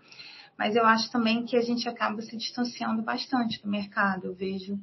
[0.58, 4.28] Mas eu acho também que a gente acaba se distanciando bastante do mercado.
[4.28, 4.80] Eu vejo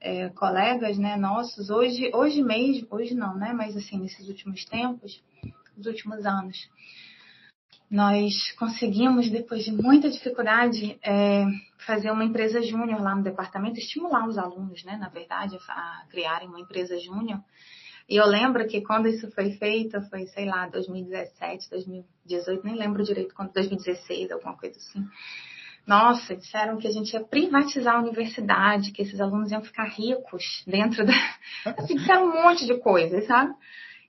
[0.00, 3.52] é, colegas né, nossos, hoje, hoje mesmo, hoje não, né?
[3.52, 5.22] Mas assim, nesses últimos tempos,
[5.76, 6.68] nos últimos anos,
[7.90, 11.44] nós conseguimos, depois de muita dificuldade, é,
[11.84, 16.48] fazer uma empresa júnior lá no departamento, estimular os alunos, né, na verdade, a, criarem
[16.48, 17.40] uma empresa júnior.
[18.08, 23.02] E eu lembro que quando isso foi feito, foi, sei lá, 2017, 2018, nem lembro
[23.02, 25.04] direito quando, 2016, alguma coisa assim.
[25.86, 30.62] Nossa, disseram que a gente ia privatizar a universidade, que esses alunos iam ficar ricos
[30.66, 31.12] dentro da.
[31.78, 33.52] Assim, disseram um monte de coisas, sabe?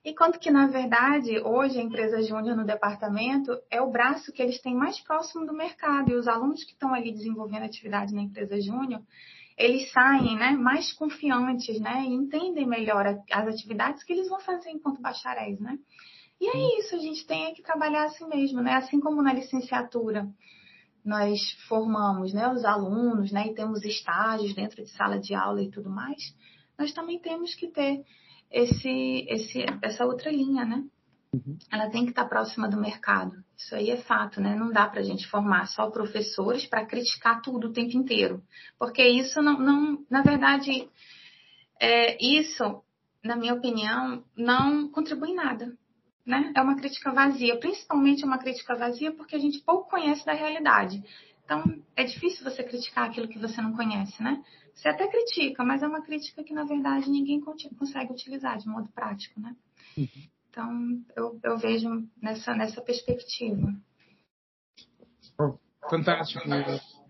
[0.04, 4.60] Enquanto que, na verdade, hoje a empresa júnior no departamento é o braço que eles
[4.60, 6.10] têm mais próximo do mercado.
[6.10, 9.00] E os alunos que estão ali desenvolvendo atividade na empresa júnior,
[9.56, 14.70] eles saem né, mais confiantes né, e entendem melhor as atividades que eles vão fazer
[14.70, 15.60] enquanto bacharéis.
[15.60, 15.78] Né?
[16.40, 18.74] E é isso, a gente tem que trabalhar assim mesmo, né?
[18.74, 20.28] assim como na licenciatura
[21.04, 25.70] nós formamos né, os alunos né, e temos estágios dentro de sala de aula e
[25.70, 26.34] tudo mais,
[26.78, 28.04] nós também temos que ter
[28.52, 30.84] esse, esse, essa outra linha, né?
[31.32, 31.56] Uhum.
[31.72, 33.42] Ela tem que estar próxima do mercado.
[33.56, 34.54] Isso aí é fato, né?
[34.54, 38.42] Não dá para a gente formar só professores para criticar tudo o tempo inteiro.
[38.78, 40.88] Porque isso não, não na verdade,
[41.80, 42.82] é, isso,
[43.24, 45.72] na minha opinião, não contribui em nada.
[46.24, 46.52] Né?
[46.54, 51.02] É uma crítica vazia, principalmente uma crítica vazia porque a gente pouco conhece da realidade.
[51.44, 54.40] Então, é difícil você criticar aquilo que você não conhece, né?
[54.74, 58.88] Você até critica, mas é uma crítica que, na verdade, ninguém consegue utilizar de modo
[58.88, 59.54] prático, né?
[59.96, 60.08] Uhum.
[60.50, 61.88] Então, eu, eu, vejo
[62.20, 63.74] nessa, nessa perspectiva.
[65.38, 65.56] Oh,
[65.88, 66.42] fantástico,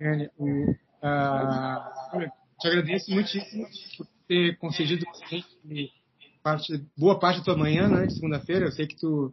[0.01, 0.31] Anne.
[0.39, 2.31] Uh,
[2.61, 3.67] te agradeço muitíssimo
[3.97, 5.05] por ter concedido
[6.43, 8.67] parte, boa parte da tua manhã, né, de segunda-feira.
[8.67, 9.33] Eu sei que tu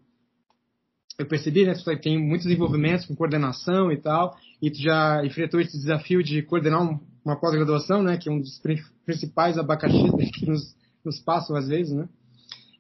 [1.20, 5.60] eu percebi, né, tu tem muitos envolvimentos com coordenação e tal, e tu já enfrentou
[5.60, 6.98] esse desafio de coordenar um,
[7.30, 8.62] uma pós-graduação, né, que é um dos
[9.06, 12.08] principais abacaxis que nos, nos passam às vezes, né,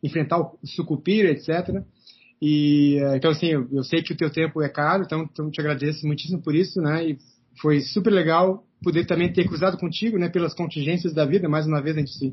[0.04, 1.84] enfrentar o sucupira, etc.
[2.42, 5.52] E, eh, então, assim, eu, eu, sei que o teu tempo é caro, então, então
[5.52, 7.18] te agradeço muitíssimo por isso, né, e
[7.62, 11.82] foi super legal poder também ter cruzado contigo, né, pelas contingências da vida, mais uma
[11.82, 12.32] vez a gente se,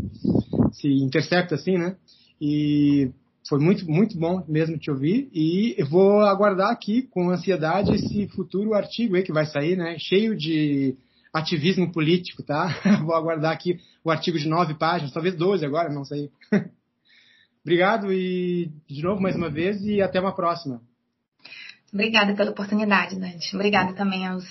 [0.72, 1.97] se intercepta assim, né,
[2.40, 3.10] e
[3.48, 8.26] foi muito, muito bom mesmo te ouvir e eu vou aguardar aqui com ansiedade esse
[8.28, 9.97] futuro artigo aí que vai sair, né?
[9.98, 10.97] Cheio de
[11.36, 12.68] ativismo político, tá?
[13.04, 16.30] vou aguardar aqui o artigo de nove páginas, talvez doze agora, não sei.
[17.62, 20.80] Obrigado e de novo mais uma vez e até uma próxima.
[21.92, 23.54] Obrigada pela oportunidade, Dante.
[23.54, 24.44] Obrigada também aos,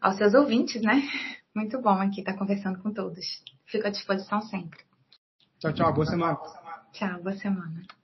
[0.00, 1.02] aos seus ouvintes, né?
[1.54, 3.42] Muito bom aqui estar conversando com todos.
[3.66, 4.78] Fico à disposição sempre.
[5.58, 5.92] Tchau, tchau.
[5.92, 6.38] Boa semana.
[6.92, 7.97] Tchau, boa semana.